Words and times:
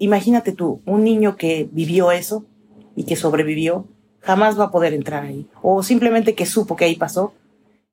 Imagínate 0.00 0.52
tú, 0.52 0.80
un 0.86 1.04
niño 1.04 1.36
que 1.36 1.68
vivió 1.70 2.10
eso 2.10 2.46
y 2.96 3.04
que 3.04 3.16
sobrevivió, 3.16 3.86
jamás 4.20 4.58
va 4.58 4.64
a 4.64 4.70
poder 4.70 4.94
entrar 4.94 5.24
ahí. 5.24 5.46
O 5.60 5.82
simplemente 5.82 6.34
que 6.34 6.46
supo 6.46 6.74
que 6.74 6.86
ahí 6.86 6.96
pasó. 6.96 7.34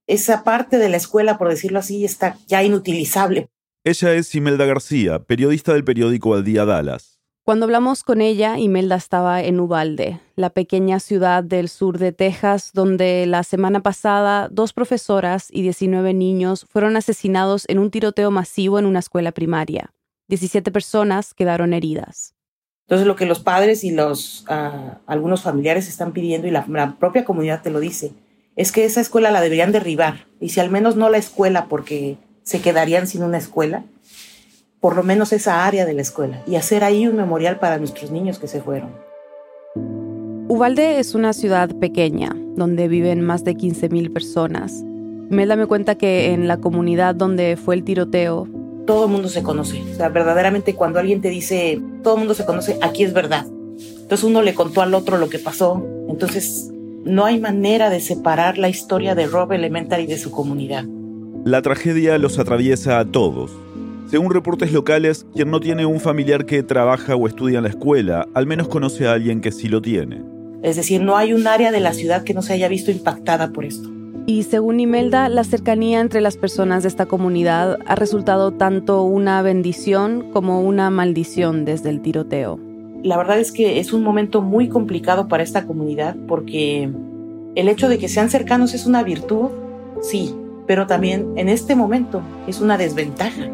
Esa 0.08 0.46
parte 0.46 0.78
de 0.78 0.88
la 0.88 0.96
escuela, 0.96 1.38
por 1.38 1.50
decirlo 1.50 1.80
así, 1.80 2.06
está 2.06 2.38
ya 2.48 2.64
inutilizable. 2.64 3.50
Ella 3.84 4.14
es 4.14 4.34
Imelda 4.36 4.66
García, 4.66 5.20
periodista 5.20 5.74
del 5.74 5.84
periódico 5.84 6.34
Al 6.34 6.46
Día 6.46 6.64
Dallas. 6.64 7.20
Cuando 7.44 7.66
hablamos 7.66 8.04
con 8.04 8.22
ella, 8.22 8.58
Imelda 8.58 8.96
estaba 8.96 9.44
en 9.44 9.60
Ubalde, 9.60 10.22
la 10.38 10.50
pequeña 10.50 11.02
ciudad 11.02 11.44
del 11.44 11.68
sur 11.68 11.98
de 11.98 12.14
Texas, 12.14 12.72
donde 12.74 13.26
la 13.26 13.44
semana 13.44 13.82
pasada 13.82 14.48
dos 14.50 14.72
profesoras 14.72 15.50
y 15.52 15.62
19 15.62 16.14
niños 16.14 16.66
fueron 16.70 16.96
asesinados 16.96 17.66
en 17.68 17.80
un 17.80 17.92
tiroteo 17.92 18.32
masivo 18.32 18.80
en 18.80 18.86
una 18.86 19.00
escuela 19.00 19.34
primaria. 19.34 19.94
17 20.28 20.72
personas 20.72 21.34
quedaron 21.34 21.74
heridas. 21.74 22.34
Entonces 22.88 23.06
lo 23.06 23.16
que 23.16 23.26
los 23.26 23.40
padres 23.40 23.84
y 23.84 23.92
los 23.92 24.46
ah, 24.48 25.00
algunos 25.08 25.42
familiares 25.42 25.90
están 25.90 26.14
pidiendo 26.14 26.48
y 26.48 26.52
la, 26.52 26.96
propia 27.00 27.26
comunidad 27.26 27.62
te 27.62 27.70
lo 27.70 27.80
dice 27.80 28.14
es 28.56 28.72
que 28.72 28.86
esa 28.86 29.02
escuela 29.02 29.30
la 29.30 29.42
deberían 29.42 29.72
derribar 29.72 30.26
y 30.40 30.50
si 30.50 30.60
al 30.60 30.72
menos 30.72 30.96
no 30.96 31.10
la 31.10 31.18
escuela 31.18 31.66
porque 31.68 32.18
se 32.44 32.62
quedarían 32.62 33.06
sin 33.06 33.24
una 33.24 33.38
escuela, 33.38 33.84
por 34.80 34.96
lo 34.96 35.04
menos 35.04 35.34
esa 35.34 35.66
área 35.66 35.86
de 35.86 35.94
la 35.94 36.02
escuela 36.02 36.42
y 36.48 36.56
hacer 36.56 36.84
ahí 36.84 37.08
un 37.08 37.18
memorial 37.18 37.60
para 37.60 37.78
nuestros 37.78 38.10
niños 38.10 38.40
que 38.40 38.48
se 38.48 38.62
fueron. 38.62 38.92
Uvalde 40.48 41.00
es 41.00 41.14
una 41.14 41.34
ciudad 41.34 41.76
pequeña 41.76 42.36
donde 42.56 42.88
viven 42.88 43.22
más 43.22 43.44
de 43.44 43.54
15.000 43.54 44.14
personas. 44.14 44.82
Melda 45.30 45.58
me 45.58 45.66
cuenta 45.66 45.96
que 45.96 46.32
en 46.32 46.48
la 46.48 46.58
comunidad 46.58 47.16
donde 47.16 47.58
fue 47.58 47.76
el 47.76 47.84
tiroteo 47.84 48.48
todo 48.88 49.06
el 49.06 49.12
mundo 49.12 49.30
se 49.30 49.44
conoce. 49.44 49.84
O 49.84 49.96
sea, 49.96 50.10
verdaderamente 50.10 50.74
cuando 50.74 50.98
alguien 50.98 51.22
te 51.22 51.30
dice, 51.30 51.80
todo 52.02 52.16
el 52.16 52.20
mundo 52.22 52.34
se 52.34 52.46
conoce, 52.46 52.80
aquí 52.82 53.04
es 53.04 53.14
verdad. 53.14 53.46
Entonces 54.02 54.24
uno 54.24 54.42
le 54.42 54.56
contó 54.56 54.82
al 54.82 54.96
otro 54.96 55.20
lo 55.20 55.30
que 55.30 55.38
pasó. 55.38 55.86
Entonces 56.10 56.72
no 57.04 57.26
hay 57.26 57.40
manera 57.40 57.92
de 57.92 58.00
separar 58.00 58.58
la 58.58 58.70
historia 58.70 59.14
de 59.14 59.28
Rob 59.28 59.52
Elementary 59.52 60.08
de 60.08 60.18
su 60.18 60.32
comunidad. 60.32 60.86
La 61.46 61.62
tragedia 61.62 62.18
los 62.18 62.40
atraviesa 62.40 62.98
a 62.98 63.06
todos. 63.06 63.52
Según 64.10 64.32
reportes 64.32 64.72
locales, 64.72 65.26
quien 65.36 65.52
no 65.52 65.60
tiene 65.60 65.86
un 65.86 66.00
familiar 66.00 66.46
que 66.46 66.64
trabaja 66.64 67.16
o 67.16 67.28
estudia 67.28 67.58
en 67.58 67.64
la 67.64 67.70
escuela, 67.70 68.28
al 68.34 68.48
menos 68.48 68.70
conoce 68.70 69.06
a 69.06 69.14
alguien 69.14 69.42
que 69.42 69.52
sí 69.52 69.68
lo 69.68 69.82
tiene. 69.82 70.24
Es 70.64 70.78
decir, 70.78 71.02
no 71.02 71.18
hay 71.18 71.34
un 71.34 71.46
área 71.46 71.72
de 71.72 71.82
la 71.82 71.94
ciudad 71.94 72.24
que 72.24 72.34
no 72.34 72.42
se 72.42 72.54
haya 72.54 72.70
visto 72.70 72.90
impactada 72.90 73.52
por 73.52 73.66
esto. 73.66 73.97
Y 74.30 74.44
según 74.44 74.82
Imelda, 74.82 75.30
la 75.30 75.46
cercanía 75.46 76.02
entre 76.02 76.20
las 76.20 76.36
personas 76.36 76.84
de 76.84 76.90
esta 76.90 77.06
comunidad 77.06 77.80
ha 77.86 77.96
resultado 77.96 78.52
tanto 78.52 79.04
una 79.04 79.42
bendición 79.42 80.32
como 80.34 80.60
una 80.60 80.90
maldición 80.90 81.64
desde 81.64 81.92
el 81.92 82.02
tiroteo. 82.02 82.60
La 83.04 83.16
verdad 83.16 83.40
es 83.40 83.54
que 83.54 83.80
es 83.80 83.94
un 83.94 84.04
momento 84.04 84.42
muy 84.42 84.68
complicado 84.68 85.30
para 85.30 85.44
esta 85.44 85.66
comunidad 85.66 86.18
porque 86.28 86.92
el 87.56 87.70
hecho 87.70 87.88
de 87.88 88.00
que 88.00 88.10
sean 88.10 88.30
cercanos 88.30 88.74
es 88.74 88.86
una 88.86 89.02
virtud, 89.02 89.48
sí, 90.02 90.36
pero 90.66 90.88
también 90.88 91.32
en 91.38 91.48
este 91.48 91.78
momento 91.78 92.22
es 92.48 92.60
una 92.60 92.78
desventaja 92.78 93.50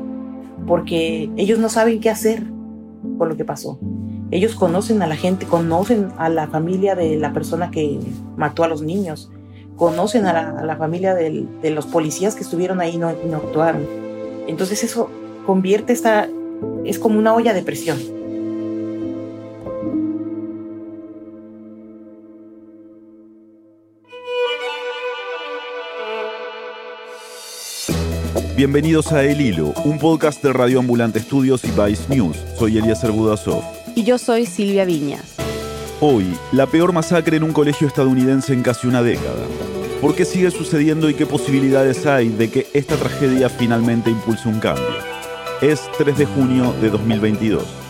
porque 0.65 1.29
ellos 1.37 1.59
no 1.59 1.69
saben 1.69 1.99
qué 1.99 2.09
hacer 2.09 2.45
con 3.19 3.29
lo 3.29 3.37
que 3.37 3.45
pasó. 3.45 3.77
Ellos 4.31 4.55
conocen 4.55 5.03
a 5.03 5.07
la 5.07 5.17
gente, 5.17 5.45
conocen 5.45 6.07
a 6.17 6.29
la 6.29 6.47
familia 6.47 6.95
de 6.95 7.15
la 7.17 7.31
persona 7.31 7.69
que 7.69 7.99
mató 8.37 8.63
a 8.63 8.67
los 8.67 8.81
niños 8.81 9.29
conocen 9.77 10.25
a 10.25 10.63
la, 10.63 10.75
familia 10.75 11.15
de 11.15 11.69
los 11.69 11.85
policías 11.85 12.35
que 12.35 12.43
estuvieron 12.43 12.81
ahí 12.81 12.95
y 12.95 12.97
no, 12.97 13.13
no 13.25 13.37
actuaron. 13.37 13.87
Entonces 14.47 14.83
eso 14.83 15.09
convierte 15.45 15.93
esta, 15.93 16.27
es 16.85 16.99
como 16.99 17.19
una 17.19 17.33
olla 17.33 17.53
de 17.53 17.63
presión. 17.63 17.97
Bienvenidos 28.55 29.11
a 29.11 29.23
El 29.23 29.41
Hilo, 29.41 29.73
un 29.83 29.97
podcast 29.97 30.43
de 30.43 30.53
Radio 30.53 30.79
Ambulante 30.79 31.17
Estudios 31.17 31.63
y 31.65 31.71
Vice 31.71 32.03
News. 32.07 32.37
Soy 32.57 32.77
Eliezer 32.77 33.11
Budasov. 33.11 33.63
Y 33.95 34.03
yo 34.03 34.19
soy 34.19 34.45
Silvia 34.45 34.85
Viñas. 34.85 35.42
Hoy, 36.05 36.37
la 36.51 36.67
peor 36.67 36.91
masacre 36.91 37.37
en 37.37 37.43
un 37.43 37.53
colegio 37.53 37.87
estadounidense 37.87 38.51
en 38.51 38.61
casi 38.61 38.87
una 38.87 39.01
década. 39.01 39.45
¿Por 40.01 40.15
qué 40.15 40.25
sigue 40.25 40.51
sucediendo 40.51 41.09
y 41.09 41.13
qué 41.13 41.25
posibilidades 41.25 42.05
hay 42.05 42.27
de 42.27 42.51
que 42.51 42.67
esta 42.73 42.97
tragedia 42.97 43.47
finalmente 43.47 44.09
impulse 44.09 44.49
un 44.49 44.59
cambio? 44.59 44.83
Es 45.61 45.89
3 45.97 46.17
de 46.17 46.25
junio 46.25 46.75
de 46.81 46.89
2022. 46.89 47.82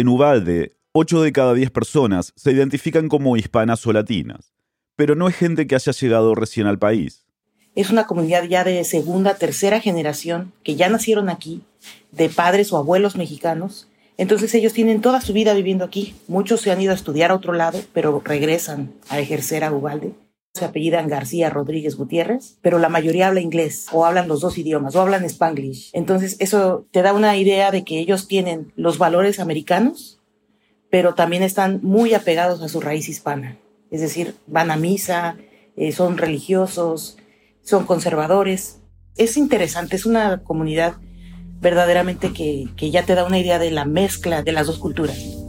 En 0.00 0.08
Ubalde, 0.08 0.78
8 0.92 1.20
de 1.20 1.30
cada 1.30 1.52
10 1.52 1.72
personas 1.72 2.32
se 2.34 2.52
identifican 2.52 3.10
como 3.10 3.36
hispanas 3.36 3.86
o 3.86 3.92
latinas, 3.92 4.54
pero 4.96 5.14
no 5.14 5.28
es 5.28 5.36
gente 5.36 5.66
que 5.66 5.74
haya 5.74 5.92
llegado 5.92 6.34
recién 6.34 6.66
al 6.66 6.78
país. 6.78 7.26
Es 7.74 7.90
una 7.90 8.06
comunidad 8.06 8.44
ya 8.44 8.64
de 8.64 8.82
segunda, 8.84 9.34
tercera 9.34 9.78
generación 9.78 10.54
que 10.64 10.76
ya 10.76 10.88
nacieron 10.88 11.28
aquí, 11.28 11.60
de 12.12 12.30
padres 12.30 12.72
o 12.72 12.78
abuelos 12.78 13.16
mexicanos. 13.16 13.88
Entonces 14.16 14.54
ellos 14.54 14.72
tienen 14.72 15.02
toda 15.02 15.20
su 15.20 15.34
vida 15.34 15.52
viviendo 15.52 15.84
aquí. 15.84 16.14
Muchos 16.28 16.62
se 16.62 16.70
han 16.70 16.80
ido 16.80 16.92
a 16.92 16.96
estudiar 16.96 17.30
a 17.30 17.34
otro 17.34 17.52
lado, 17.52 17.78
pero 17.92 18.22
regresan 18.24 18.94
a 19.10 19.20
ejercer 19.20 19.64
a 19.64 19.70
Ubalde 19.70 20.14
se 20.54 20.64
apellidan 20.64 21.08
García 21.08 21.48
Rodríguez 21.48 21.96
Gutiérrez, 21.96 22.58
pero 22.60 22.78
la 22.78 22.88
mayoría 22.88 23.28
habla 23.28 23.40
inglés 23.40 23.86
o 23.92 24.04
hablan 24.04 24.28
los 24.28 24.40
dos 24.40 24.58
idiomas 24.58 24.96
o 24.96 25.00
hablan 25.00 25.24
spanglish. 25.24 25.90
Entonces 25.92 26.36
eso 26.40 26.86
te 26.90 27.02
da 27.02 27.12
una 27.12 27.36
idea 27.36 27.70
de 27.70 27.84
que 27.84 28.00
ellos 28.00 28.26
tienen 28.26 28.72
los 28.76 28.98
valores 28.98 29.38
americanos, 29.38 30.20
pero 30.90 31.14
también 31.14 31.42
están 31.42 31.80
muy 31.82 32.14
apegados 32.14 32.62
a 32.62 32.68
su 32.68 32.80
raíz 32.80 33.08
hispana. 33.08 33.58
Es 33.90 34.00
decir, 34.00 34.34
van 34.46 34.70
a 34.70 34.76
misa, 34.76 35.36
eh, 35.76 35.92
son 35.92 36.18
religiosos, 36.18 37.16
son 37.62 37.86
conservadores. 37.86 38.80
Es 39.16 39.36
interesante, 39.36 39.96
es 39.96 40.04
una 40.04 40.42
comunidad 40.42 40.94
verdaderamente 41.60 42.32
que, 42.32 42.68
que 42.76 42.90
ya 42.90 43.04
te 43.04 43.14
da 43.14 43.24
una 43.24 43.38
idea 43.38 43.58
de 43.58 43.70
la 43.70 43.84
mezcla 43.84 44.42
de 44.42 44.52
las 44.52 44.66
dos 44.66 44.78
culturas. 44.78 45.39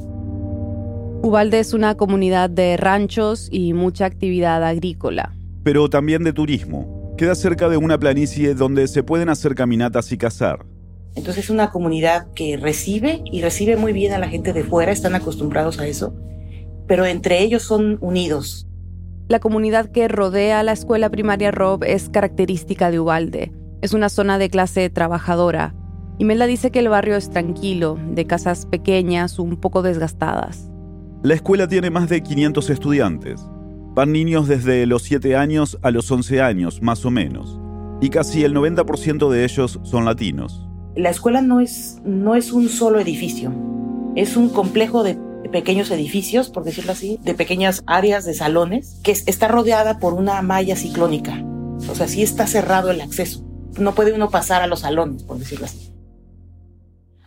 Ubalde 1.23 1.59
es 1.59 1.75
una 1.75 1.93
comunidad 1.95 2.49
de 2.49 2.77
ranchos 2.77 3.47
y 3.51 3.73
mucha 3.73 4.05
actividad 4.05 4.63
agrícola. 4.63 5.35
Pero 5.63 5.87
también 5.87 6.23
de 6.23 6.33
turismo. 6.33 7.13
Queda 7.15 7.35
cerca 7.35 7.69
de 7.69 7.77
una 7.77 7.99
planicie 7.99 8.55
donde 8.55 8.87
se 8.87 9.03
pueden 9.03 9.29
hacer 9.29 9.53
caminatas 9.53 10.11
y 10.11 10.17
cazar. 10.17 10.65
Entonces 11.15 11.43
es 11.43 11.49
una 11.51 11.69
comunidad 11.69 12.25
que 12.33 12.57
recibe 12.57 13.21
y 13.23 13.41
recibe 13.43 13.75
muy 13.75 13.93
bien 13.93 14.13
a 14.13 14.17
la 14.17 14.29
gente 14.29 14.51
de 14.51 14.63
fuera, 14.63 14.91
están 14.91 15.13
acostumbrados 15.13 15.79
a 15.79 15.85
eso, 15.85 16.15
pero 16.87 17.05
entre 17.05 17.43
ellos 17.43 17.61
son 17.61 17.99
unidos. 18.01 18.65
La 19.27 19.39
comunidad 19.39 19.91
que 19.91 20.07
rodea 20.07 20.63
la 20.63 20.71
escuela 20.71 21.11
primaria 21.11 21.51
Rob 21.51 21.83
es 21.83 22.09
característica 22.09 22.89
de 22.89 22.99
Ubalde. 22.99 23.51
Es 23.81 23.93
una 23.93 24.09
zona 24.09 24.39
de 24.39 24.49
clase 24.49 24.89
trabajadora. 24.89 25.75
Imelda 26.17 26.47
dice 26.47 26.71
que 26.71 26.79
el 26.79 26.89
barrio 26.89 27.15
es 27.15 27.29
tranquilo, 27.29 27.99
de 28.09 28.25
casas 28.25 28.65
pequeñas, 28.65 29.37
un 29.37 29.57
poco 29.57 29.83
desgastadas. 29.83 30.70
La 31.23 31.35
escuela 31.35 31.67
tiene 31.67 31.91
más 31.91 32.09
de 32.09 32.23
500 32.23 32.71
estudiantes. 32.71 33.45
Van 33.93 34.11
niños 34.11 34.47
desde 34.47 34.87
los 34.87 35.03
7 35.03 35.35
años 35.35 35.77
a 35.83 35.91
los 35.91 36.09
11 36.09 36.41
años, 36.41 36.81
más 36.81 37.05
o 37.05 37.11
menos. 37.11 37.59
Y 38.01 38.09
casi 38.09 38.43
el 38.43 38.55
90% 38.55 39.29
de 39.29 39.43
ellos 39.43 39.79
son 39.83 40.05
latinos. 40.05 40.67
La 40.95 41.11
escuela 41.11 41.43
no 41.43 41.59
es, 41.59 42.01
no 42.03 42.33
es 42.33 42.51
un 42.51 42.69
solo 42.69 42.99
edificio. 42.99 43.53
Es 44.15 44.35
un 44.35 44.49
complejo 44.49 45.03
de 45.03 45.19
pequeños 45.51 45.91
edificios, 45.91 46.49
por 46.49 46.63
decirlo 46.63 46.93
así, 46.93 47.19
de 47.21 47.35
pequeñas 47.35 47.83
áreas 47.85 48.25
de 48.25 48.33
salones, 48.33 48.99
que 49.03 49.11
está 49.11 49.47
rodeada 49.47 49.99
por 49.99 50.15
una 50.15 50.41
malla 50.41 50.75
ciclónica. 50.75 51.39
O 51.87 51.93
sea, 51.93 52.07
sí 52.07 52.23
está 52.23 52.47
cerrado 52.47 52.89
el 52.89 52.99
acceso. 52.99 53.45
No 53.77 53.93
puede 53.93 54.13
uno 54.13 54.31
pasar 54.31 54.63
a 54.63 54.67
los 54.67 54.79
salones, 54.79 55.21
por 55.21 55.37
decirlo 55.37 55.65
así. 55.67 55.90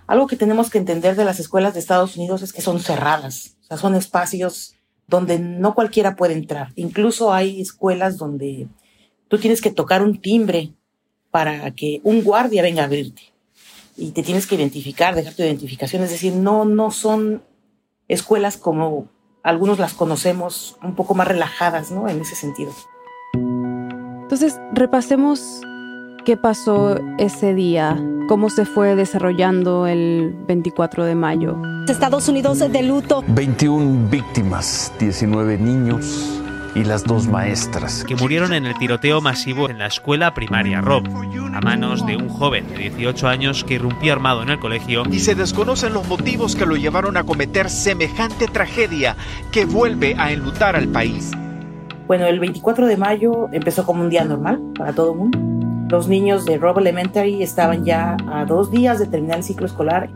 Algo 0.07 0.27
que 0.27 0.37
tenemos 0.37 0.71
que 0.71 0.79
entender 0.79 1.17
de 1.17 1.25
las 1.25 1.41
escuelas 1.41 1.75
de 1.75 1.81
Estados 1.81 2.17
Unidos 2.17 2.43
es 2.43 2.53
que 2.53 2.63
son 2.63 2.81
cerradas, 2.81 3.57
o 3.63 3.67
sea, 3.67 3.77
son 3.77 3.95
espacios 3.95 4.75
donde 5.07 5.39
no 5.39 5.75
cualquiera 5.75 6.17
puede 6.17 6.35
entrar. 6.35 6.73
Incluso 6.77 7.33
hay 7.33 7.61
escuelas 7.61 8.17
donde 8.17 8.69
tú 9.29 9.39
tienes 9.39 9.61
que 9.61 9.71
tocar 9.71 10.03
un 10.03 10.21
timbre 10.21 10.73
para 11.31 11.71
que 11.73 12.01
un 12.05 12.23
guardia 12.23 12.63
venga 12.63 12.83
a 12.83 12.87
abrirte 12.87 13.23
y 13.97 14.11
te 14.11 14.23
tienes 14.23 14.47
que 14.47 14.55
identificar, 14.55 15.15
dejar 15.15 15.35
tu 15.35 15.43
identificación. 15.43 16.03
Es 16.03 16.11
decir, 16.11 16.35
no, 16.35 16.65
no 16.65 16.91
son 16.91 17.43
escuelas 18.09 18.57
como 18.57 19.09
algunos 19.43 19.79
las 19.79 19.95
conocemos, 19.95 20.77
un 20.83 20.95
poco 20.95 21.15
más 21.15 21.29
relajadas, 21.29 21.91
¿no? 21.91 22.09
En 22.09 22.21
ese 22.21 22.35
sentido. 22.35 22.73
Entonces, 23.35 24.59
repasemos 24.73 25.61
¿Qué 26.25 26.39
pasó 26.39 26.99
ese 27.19 27.53
día? 27.53 28.03
¿Cómo 28.29 28.49
se 28.49 28.65
fue 28.65 28.97
desarrollando 28.97 29.87
el 29.87 30.35
24 30.47 31.05
de 31.05 31.15
mayo? 31.15 31.61
Estados 31.87 32.29
Unidos 32.29 32.61
de 32.61 32.83
luto. 32.83 33.23
21 33.29 34.09
víctimas, 34.09 34.91
19 34.99 35.59
niños 35.59 36.41
y 36.75 36.83
las 36.85 37.05
dos 37.05 37.27
maestras. 37.29 38.05
Que 38.05 38.17
murieron 38.17 38.55
en 38.55 38.65
el 38.65 38.75
tiroteo 38.79 39.21
masivo 39.21 39.69
en 39.69 39.79
la 39.79 39.87
escuela 39.87 40.33
primaria 40.33 40.81
Rob, 40.81 41.05
a 41.53 41.61
manos 41.61 42.07
de 42.07 42.17
un 42.17 42.31
joven 42.31 42.69
de 42.71 42.89
18 42.89 43.29
años 43.29 43.63
que 43.63 43.75
irrumpió 43.75 44.15
armado 44.15 44.43
en 44.43 44.49
el 44.49 44.59
colegio. 44.59 45.03
Y 45.11 45.19
se 45.19 45.35
desconocen 45.35 45.93
los 45.93 46.09
motivos 46.09 46.57
que 46.57 46.65
lo 46.65 46.77
llevaron 46.77 47.19
a 47.19 47.25
cometer 47.25 47.69
semejante 47.69 48.47
tragedia 48.47 49.15
que 49.53 49.67
vuelve 49.67 50.15
a 50.17 50.33
enlutar 50.33 50.75
al 50.75 50.89
país. 50.89 51.33
Bueno, 52.07 52.25
el 52.25 52.41
24 52.41 52.87
de 52.87 52.97
mayo 52.97 53.49
empezó 53.53 53.85
como 53.85 54.03
un 54.03 54.09
día 54.09 54.25
normal 54.25 54.63
para 54.75 54.95
todo 54.95 55.13
el 55.13 55.19
mundo 55.19 55.64
los 55.89 56.09
niños 56.09 56.45
de 56.45 56.59
Rob 56.59 56.79
Elementary 56.79 57.43
estaban 57.43 57.85
ya 57.85 58.17
a 58.27 58.45
dos 58.45 58.71
días 58.71 58.99
de 58.99 59.07
terminar 59.07 59.39
el 59.39 59.45
ciclo 59.45 59.67
escolar. 59.67 60.11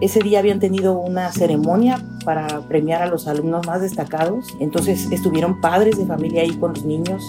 Ese 0.00 0.20
día 0.20 0.38
habían 0.38 0.60
tenido 0.60 0.98
una 0.98 1.30
ceremonia 1.32 1.98
para 2.24 2.60
premiar 2.68 3.02
a 3.02 3.06
los 3.06 3.26
alumnos 3.26 3.66
más 3.66 3.80
destacados. 3.80 4.56
Entonces 4.60 5.10
estuvieron 5.10 5.60
padres 5.60 5.98
de 5.98 6.06
familia 6.06 6.42
ahí 6.42 6.56
con 6.56 6.74
los 6.74 6.84
niños. 6.84 7.22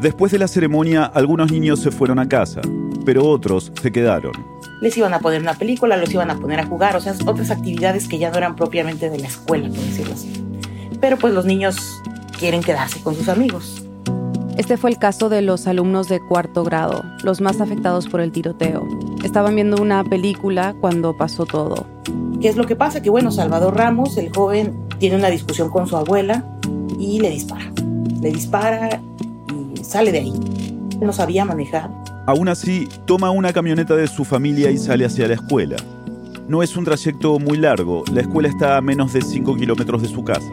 Después 0.00 0.32
de 0.32 0.38
la 0.38 0.48
ceremonia, 0.48 1.04
algunos 1.04 1.50
niños 1.50 1.80
se 1.80 1.90
fueron 1.90 2.18
a 2.18 2.28
casa, 2.28 2.60
pero 3.06 3.24
otros 3.24 3.72
se 3.80 3.90
quedaron. 3.90 4.32
Les 4.80 4.96
iban 4.98 5.14
a 5.14 5.20
poner 5.20 5.40
una 5.40 5.54
película, 5.54 5.96
los 5.96 6.12
iban 6.12 6.30
a 6.30 6.38
poner 6.38 6.60
a 6.60 6.66
jugar, 6.66 6.94
o 6.96 7.00
sea, 7.00 7.14
otras 7.26 7.50
actividades 7.50 8.06
que 8.06 8.18
ya 8.18 8.30
no 8.30 8.36
eran 8.36 8.54
propiamente 8.54 9.08
de 9.08 9.18
la 9.18 9.28
escuela, 9.28 9.68
por 9.68 9.78
decirlo 9.78 10.14
así. 10.14 10.44
Pero 11.00 11.16
pues 11.16 11.32
los 11.32 11.46
niños 11.46 11.76
quieren 12.38 12.62
quedarse 12.62 13.00
con 13.02 13.14
sus 13.14 13.28
amigos. 13.28 13.83
Este 14.56 14.76
fue 14.76 14.90
el 14.90 14.98
caso 14.98 15.28
de 15.28 15.42
los 15.42 15.66
alumnos 15.66 16.08
de 16.08 16.20
cuarto 16.20 16.62
grado, 16.62 17.02
los 17.24 17.40
más 17.40 17.60
afectados 17.60 18.06
por 18.06 18.20
el 18.20 18.30
tiroteo. 18.30 18.86
Estaban 19.24 19.56
viendo 19.56 19.82
una 19.82 20.04
película 20.04 20.76
cuando 20.80 21.16
pasó 21.16 21.44
todo. 21.44 21.84
¿Qué 22.40 22.50
es 22.50 22.56
lo 22.56 22.64
que 22.64 22.76
pasa? 22.76 23.02
Que 23.02 23.10
bueno, 23.10 23.32
Salvador 23.32 23.76
Ramos, 23.76 24.16
el 24.16 24.32
joven, 24.32 24.78
tiene 25.00 25.16
una 25.16 25.28
discusión 25.28 25.70
con 25.70 25.88
su 25.88 25.96
abuela 25.96 26.44
y 27.00 27.18
le 27.18 27.30
dispara. 27.30 27.72
Le 28.20 28.30
dispara 28.30 29.00
y 29.74 29.82
sale 29.82 30.12
de 30.12 30.18
ahí. 30.18 30.32
No 31.00 31.12
sabía 31.12 31.44
manejar. 31.44 31.90
Aún 32.26 32.48
así, 32.48 32.88
toma 33.06 33.30
una 33.30 33.52
camioneta 33.52 33.96
de 33.96 34.06
su 34.06 34.24
familia 34.24 34.70
y 34.70 34.78
sale 34.78 35.04
hacia 35.04 35.26
la 35.26 35.34
escuela. 35.34 35.76
No 36.46 36.62
es 36.62 36.76
un 36.76 36.84
trayecto 36.84 37.40
muy 37.40 37.58
largo, 37.58 38.04
la 38.12 38.20
escuela 38.20 38.48
está 38.48 38.76
a 38.76 38.80
menos 38.80 39.14
de 39.14 39.22
5 39.22 39.56
kilómetros 39.56 40.02
de 40.02 40.08
su 40.08 40.22
casa. 40.22 40.52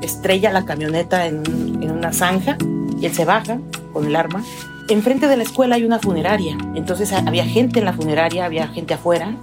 Estrella 0.00 0.52
la 0.52 0.64
camioneta 0.64 1.26
en, 1.26 1.42
en 1.82 1.90
una 1.90 2.12
zanja 2.12 2.56
él 3.04 3.12
se 3.12 3.24
baja 3.24 3.58
con 3.92 4.06
el 4.06 4.16
arma. 4.16 4.42
Enfrente 4.88 5.26
de 5.26 5.36
la 5.36 5.42
escuela 5.42 5.74
hay 5.74 5.84
una 5.84 5.98
funeraria, 5.98 6.56
entonces 6.74 7.12
había 7.12 7.44
gente 7.44 7.80
en 7.80 7.84
la 7.84 7.92
funeraria, 7.92 8.44
había 8.44 8.68
gente 8.68 8.94
afuera. 8.94 9.36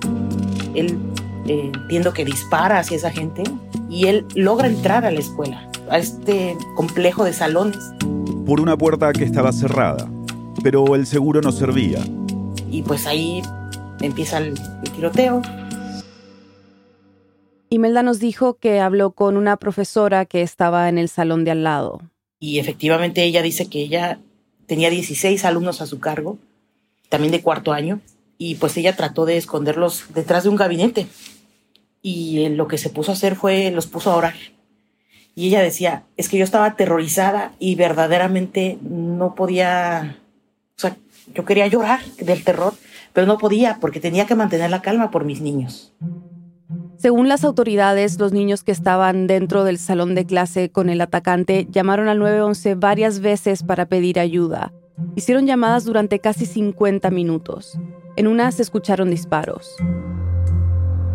Él 0.74 0.98
eh, 1.46 1.72
entiendo 1.74 2.14
que 2.14 2.24
dispara 2.24 2.80
hacia 2.80 2.98
esa 2.98 3.12
gente 3.12 3.44
y 3.90 4.08
él 4.08 4.26
logra 4.36 4.68
entrar 4.68 5.06
a 5.06 5.12
la 5.12 5.20
escuela, 5.20 5.70
a 5.90 5.98
este 5.98 6.58
complejo 6.76 7.26
de 7.26 7.34
salones. 7.34 7.80
Por 8.46 8.62
una 8.62 8.78
puerta 8.78 9.12
que 9.12 9.26
estaba 9.26 9.52
cerrada, 9.52 10.10
pero 10.64 10.96
el 10.96 11.06
seguro 11.06 11.42
no 11.42 11.52
servía. 11.52 12.00
Y 12.72 12.82
pues 12.82 13.06
ahí 13.06 13.42
empieza 14.00 14.38
el, 14.38 14.54
el 14.84 14.92
tiroteo. 14.92 15.42
Imelda 17.70 18.02
nos 18.02 18.20
dijo 18.20 18.56
que 18.56 18.80
habló 18.80 19.12
con 19.12 19.36
una 19.36 19.58
profesora 19.58 20.26
que 20.26 20.42
estaba 20.42 20.88
en 20.90 20.98
el 20.98 21.10
salón 21.10 21.44
de 21.44 21.52
al 21.52 21.64
lado, 21.64 22.02
y 22.44 22.60
efectivamente 22.60 23.24
ella 23.24 23.42
dice 23.42 23.68
que 23.68 23.80
ella 23.80 24.19
tenía 24.66 24.90
16 24.90 25.45
alumnos 25.45 25.80
a 25.80 25.86
su 25.86 26.01
cargo, 26.01 26.40
también 27.07 27.31
de 27.31 27.42
cuarto 27.42 27.72
año, 27.72 28.01
y 28.38 28.56
pues 28.56 28.75
ella 28.75 28.98
trató 28.98 29.25
de 29.25 29.38
esconderlos 29.38 30.07
detrás 30.13 30.44
de 30.44 30.50
un 30.50 30.57
gabinete. 30.57 31.07
Y 32.01 32.50
lo 32.50 32.68
que 32.68 32.78
se 32.78 32.90
puso 32.90 33.12
a 33.12 33.13
hacer 33.13 33.38
fue, 33.38 33.72
los 33.72 33.88
puso 33.88 34.12
a 34.12 34.18
orar. 34.18 34.36
Y 35.36 35.48
ella 35.48 35.62
decía, 35.62 36.04
es 36.18 36.28
que 36.28 36.38
yo 36.38 36.44
estaba 36.44 36.66
aterrorizada 36.66 37.54
y 37.60 37.75
verdaderamente 37.75 38.78
no 38.81 39.36
podía, 39.36 40.18
o 40.75 40.81
sea, 40.81 40.98
yo 41.34 41.45
quería 41.45 41.68
llorar 41.68 42.04
del 42.18 42.44
terror, 42.44 42.74
pero 43.13 43.25
no 43.25 43.38
podía 43.38 43.78
porque 43.80 44.01
tenía 44.01 44.25
que 44.25 44.36
mantener 44.36 44.69
la 44.69 44.81
calma 44.81 45.12
por 45.12 45.24
mis 45.24 45.40
niños. 45.40 45.94
Según 47.04 47.28
las 47.28 47.44
autoridades, 47.44 48.18
los 48.18 48.32
niños 48.32 48.64
que 48.64 48.72
estaban 48.72 49.28
dentro 49.28 49.66
del 49.66 49.78
salón 49.78 50.16
de 50.16 50.26
clase 50.26 50.70
con 50.70 50.88
el 50.88 51.02
atacante 51.02 51.68
llamaron 51.70 52.08
al 52.08 52.18
911 52.18 52.76
varias 52.76 53.20
veces 53.20 53.62
para 53.62 53.88
pedir 53.88 54.22
ayuda. 54.22 54.72
Hicieron 55.14 55.46
llamadas 55.46 55.84
durante 55.84 56.20
casi 56.20 56.46
50 56.46 57.12
minutos. 57.12 57.78
En 58.16 58.26
una 58.26 58.50
se 58.54 58.62
escucharon 58.62 59.10
disparos. 59.10 59.76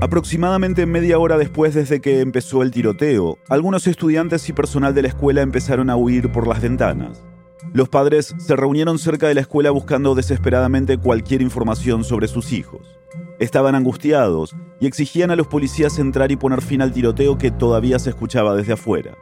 Aproximadamente 0.02 0.84
media 0.84 1.18
hora 1.18 1.38
después 1.38 1.72
desde 1.72 2.02
que 2.02 2.20
empezó 2.20 2.62
el 2.62 2.70
tiroteo, 2.70 3.38
algunos 3.48 3.86
estudiantes 3.86 4.46
y 4.50 4.52
personal 4.52 4.92
de 4.92 5.00
la 5.00 5.08
escuela 5.08 5.40
empezaron 5.40 5.88
a 5.88 5.96
huir 5.96 6.30
por 6.30 6.46
las 6.46 6.60
ventanas. 6.60 7.24
Los 7.72 7.88
padres 7.88 8.34
se 8.36 8.56
reunieron 8.56 8.98
cerca 8.98 9.26
de 9.26 9.36
la 9.36 9.40
escuela 9.40 9.70
buscando 9.70 10.14
desesperadamente 10.14 10.98
cualquier 10.98 11.40
información 11.40 12.04
sobre 12.04 12.28
sus 12.28 12.52
hijos. 12.52 12.97
Estaban 13.38 13.76
angustiados 13.76 14.56
y 14.80 14.86
exigían 14.86 15.30
a 15.30 15.36
los 15.36 15.46
policías 15.46 15.98
entrar 16.00 16.32
y 16.32 16.36
poner 16.36 16.60
fin 16.60 16.82
al 16.82 16.92
tiroteo 16.92 17.38
que 17.38 17.52
todavía 17.52 18.00
se 18.00 18.10
escuchaba 18.10 18.54
desde 18.54 18.72
afuera. 18.72 19.16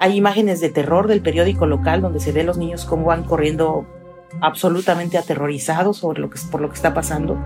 Hay 0.00 0.16
imágenes 0.16 0.60
de 0.60 0.70
terror 0.70 1.06
del 1.06 1.22
periódico 1.22 1.64
local 1.66 2.00
donde 2.00 2.18
se 2.18 2.32
ve 2.32 2.40
a 2.40 2.44
los 2.44 2.58
niños 2.58 2.84
cómo 2.84 3.06
van 3.06 3.22
corriendo 3.22 3.86
absolutamente 4.40 5.18
aterrorizados 5.18 6.00
por 6.00 6.18
lo 6.18 6.30
que, 6.30 6.40
por 6.50 6.60
lo 6.60 6.68
que 6.68 6.74
está 6.74 6.94
pasando. 6.94 7.38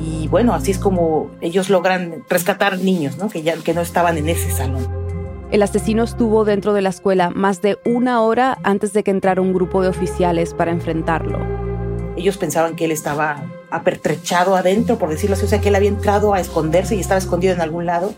Y 0.00 0.26
bueno, 0.28 0.54
así 0.54 0.70
es 0.70 0.78
como 0.78 1.30
ellos 1.42 1.68
logran 1.68 2.24
rescatar 2.28 2.78
niños 2.78 3.18
¿no? 3.18 3.28
Que, 3.28 3.42
ya, 3.42 3.56
que 3.56 3.74
no 3.74 3.82
estaban 3.82 4.16
en 4.16 4.30
ese 4.30 4.50
salón. 4.50 4.86
El 5.50 5.62
asesino 5.62 6.02
estuvo 6.02 6.44
dentro 6.44 6.72
de 6.72 6.82
la 6.82 6.88
escuela 6.88 7.30
más 7.30 7.60
de 7.60 7.78
una 7.84 8.22
hora 8.22 8.58
antes 8.62 8.94
de 8.94 9.04
que 9.04 9.10
entrara 9.10 9.42
un 9.42 9.52
grupo 9.52 9.82
de 9.82 9.88
oficiales 9.88 10.54
para 10.54 10.72
enfrentarlo. 10.72 11.38
Ellos 12.16 12.38
pensaban 12.38 12.74
que 12.74 12.86
él 12.86 12.90
estaba 12.90 13.44
apertrechado 13.70 14.56
adentro, 14.56 14.98
por 14.98 15.08
decirlo 15.08 15.34
así, 15.34 15.44
o 15.44 15.48
sea, 15.48 15.60
que 15.60 15.68
él 15.68 15.74
había 15.74 15.88
entrado 15.88 16.34
a 16.34 16.40
esconderse 16.40 16.96
y 16.96 17.00
estaba 17.00 17.18
escondido 17.18 17.54
en 17.54 17.60
algún 17.60 17.86
lado. 17.86 18.14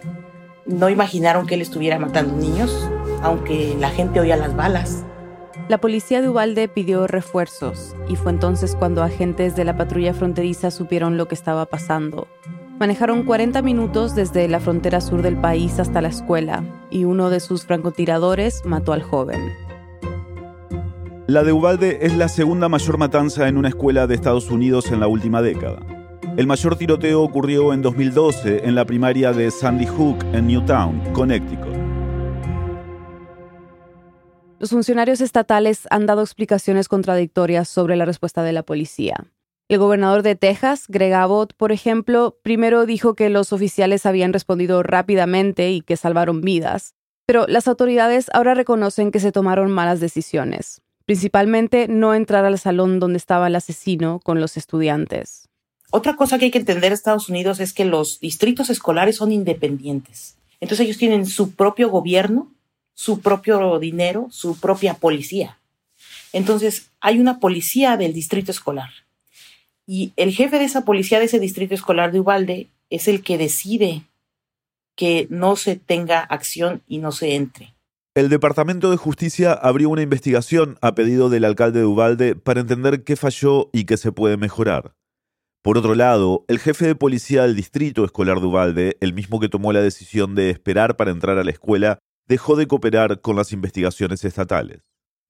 No 0.66 0.90
imaginaron 0.90 1.46
que 1.46 1.54
él 1.54 1.62
estuviera 1.62 1.98
matando 1.98 2.36
niños, 2.36 2.88
aunque 3.22 3.74
la 3.78 3.90
gente 3.90 4.20
oía 4.20 4.36
las 4.36 4.54
balas. 4.54 5.04
La 5.68 5.78
policía 5.78 6.22
de 6.22 6.28
Ubalde 6.28 6.68
pidió 6.68 7.06
refuerzos 7.06 7.94
y 8.08 8.16
fue 8.16 8.32
entonces 8.32 8.74
cuando 8.74 9.02
agentes 9.02 9.54
de 9.54 9.64
la 9.64 9.76
patrulla 9.76 10.14
fronteriza 10.14 10.70
supieron 10.70 11.16
lo 11.16 11.28
que 11.28 11.34
estaba 11.34 11.66
pasando. 11.66 12.26
Manejaron 12.78 13.24
40 13.24 13.60
minutos 13.60 14.14
desde 14.14 14.48
la 14.48 14.60
frontera 14.60 15.00
sur 15.00 15.20
del 15.20 15.36
país 15.36 15.78
hasta 15.78 16.00
la 16.00 16.08
escuela 16.08 16.64
y 16.90 17.04
uno 17.04 17.28
de 17.28 17.40
sus 17.40 17.66
francotiradores 17.66 18.64
mató 18.64 18.92
al 18.92 19.02
joven. 19.02 19.40
La 21.30 21.44
de 21.44 21.52
Ubalde 21.52 21.98
es 22.00 22.16
la 22.16 22.26
segunda 22.26 22.70
mayor 22.70 22.96
matanza 22.96 23.48
en 23.48 23.58
una 23.58 23.68
escuela 23.68 24.06
de 24.06 24.14
Estados 24.14 24.50
Unidos 24.50 24.90
en 24.90 24.98
la 24.98 25.08
última 25.08 25.42
década. 25.42 25.78
El 26.38 26.46
mayor 26.46 26.76
tiroteo 26.76 27.20
ocurrió 27.20 27.74
en 27.74 27.82
2012 27.82 28.66
en 28.66 28.74
la 28.74 28.86
primaria 28.86 29.34
de 29.34 29.50
Sandy 29.50 29.84
Hook 29.84 30.24
en 30.32 30.46
Newtown, 30.46 31.12
Connecticut. 31.12 31.76
Los 34.58 34.70
funcionarios 34.70 35.20
estatales 35.20 35.86
han 35.90 36.06
dado 36.06 36.22
explicaciones 36.22 36.88
contradictorias 36.88 37.68
sobre 37.68 37.96
la 37.96 38.06
respuesta 38.06 38.42
de 38.42 38.54
la 38.54 38.62
policía. 38.62 39.26
El 39.68 39.80
gobernador 39.80 40.22
de 40.22 40.34
Texas, 40.34 40.86
Greg 40.88 41.12
Abbott, 41.12 41.52
por 41.58 41.72
ejemplo, 41.72 42.38
primero 42.42 42.86
dijo 42.86 43.14
que 43.14 43.28
los 43.28 43.52
oficiales 43.52 44.06
habían 44.06 44.32
respondido 44.32 44.82
rápidamente 44.82 45.72
y 45.72 45.82
que 45.82 45.98
salvaron 45.98 46.40
vidas, 46.40 46.94
pero 47.26 47.46
las 47.46 47.68
autoridades 47.68 48.30
ahora 48.32 48.54
reconocen 48.54 49.10
que 49.10 49.20
se 49.20 49.30
tomaron 49.30 49.70
malas 49.70 50.00
decisiones 50.00 50.80
principalmente 51.08 51.88
no 51.88 52.14
entrar 52.14 52.44
al 52.44 52.58
salón 52.58 53.00
donde 53.00 53.16
estaba 53.16 53.46
el 53.46 53.56
asesino 53.56 54.20
con 54.22 54.42
los 54.42 54.58
estudiantes. 54.58 55.48
Otra 55.90 56.16
cosa 56.16 56.38
que 56.38 56.44
hay 56.44 56.50
que 56.50 56.58
entender 56.58 56.88
en 56.88 56.92
Estados 56.92 57.30
Unidos 57.30 57.60
es 57.60 57.72
que 57.72 57.86
los 57.86 58.20
distritos 58.20 58.68
escolares 58.68 59.16
son 59.16 59.32
independientes. 59.32 60.36
Entonces 60.60 60.84
ellos 60.84 60.98
tienen 60.98 61.24
su 61.24 61.52
propio 61.52 61.88
gobierno, 61.88 62.52
su 62.92 63.20
propio 63.20 63.78
dinero, 63.78 64.26
su 64.30 64.60
propia 64.60 64.92
policía. 64.92 65.58
Entonces 66.34 66.90
hay 67.00 67.20
una 67.20 67.40
policía 67.40 67.96
del 67.96 68.12
distrito 68.12 68.50
escolar. 68.50 68.90
Y 69.86 70.12
el 70.16 70.34
jefe 70.34 70.58
de 70.58 70.66
esa 70.66 70.84
policía 70.84 71.20
de 71.20 71.24
ese 71.24 71.40
distrito 71.40 71.74
escolar 71.74 72.12
de 72.12 72.20
Ubalde 72.20 72.68
es 72.90 73.08
el 73.08 73.22
que 73.22 73.38
decide 73.38 74.02
que 74.94 75.26
no 75.30 75.56
se 75.56 75.76
tenga 75.76 76.20
acción 76.20 76.82
y 76.86 76.98
no 76.98 77.12
se 77.12 77.34
entre. 77.34 77.77
El 78.18 78.30
Departamento 78.30 78.90
de 78.90 78.96
Justicia 78.96 79.52
abrió 79.52 79.90
una 79.90 80.02
investigación 80.02 80.76
a 80.82 80.96
pedido 80.96 81.30
del 81.30 81.44
alcalde 81.44 81.78
de 81.78 81.84
Ubalde 81.84 82.34
para 82.34 82.58
entender 82.58 83.04
qué 83.04 83.14
falló 83.14 83.70
y 83.72 83.84
qué 83.84 83.96
se 83.96 84.10
puede 84.10 84.36
mejorar. 84.36 84.96
Por 85.62 85.78
otro 85.78 85.94
lado, 85.94 86.44
el 86.48 86.58
jefe 86.58 86.84
de 86.84 86.96
policía 86.96 87.42
del 87.42 87.54
distrito 87.54 88.04
escolar 88.04 88.40
de 88.40 88.46
Ubalde, 88.48 88.96
el 89.00 89.14
mismo 89.14 89.38
que 89.38 89.48
tomó 89.48 89.72
la 89.72 89.82
decisión 89.82 90.34
de 90.34 90.50
esperar 90.50 90.96
para 90.96 91.12
entrar 91.12 91.38
a 91.38 91.44
la 91.44 91.52
escuela, 91.52 92.00
dejó 92.26 92.56
de 92.56 92.66
cooperar 92.66 93.20
con 93.20 93.36
las 93.36 93.52
investigaciones 93.52 94.24
estatales. 94.24 94.80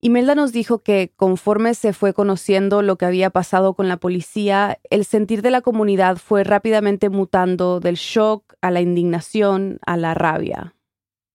Imelda 0.01 0.35
nos 0.35 0.53
dijo 0.53 0.79
que 0.79 1.13
conforme 1.15 1.75
se 1.75 1.93
fue 1.93 2.15
conociendo 2.15 2.81
lo 2.81 2.97
que 2.97 3.05
había 3.05 3.29
pasado 3.29 3.75
con 3.75 3.89
la 3.89 3.99
policía, 3.99 4.79
el 4.89 5.05
sentir 5.05 5.43
de 5.43 5.51
la 5.51 5.61
comunidad 5.61 6.17
fue 6.17 6.43
rápidamente 6.43 7.11
mutando 7.11 7.81
del 7.81 7.97
shock 7.97 8.55
a 8.63 8.71
la 8.71 8.81
indignación 8.81 9.79
a 9.85 9.99
la 9.99 10.15
rabia. 10.15 10.75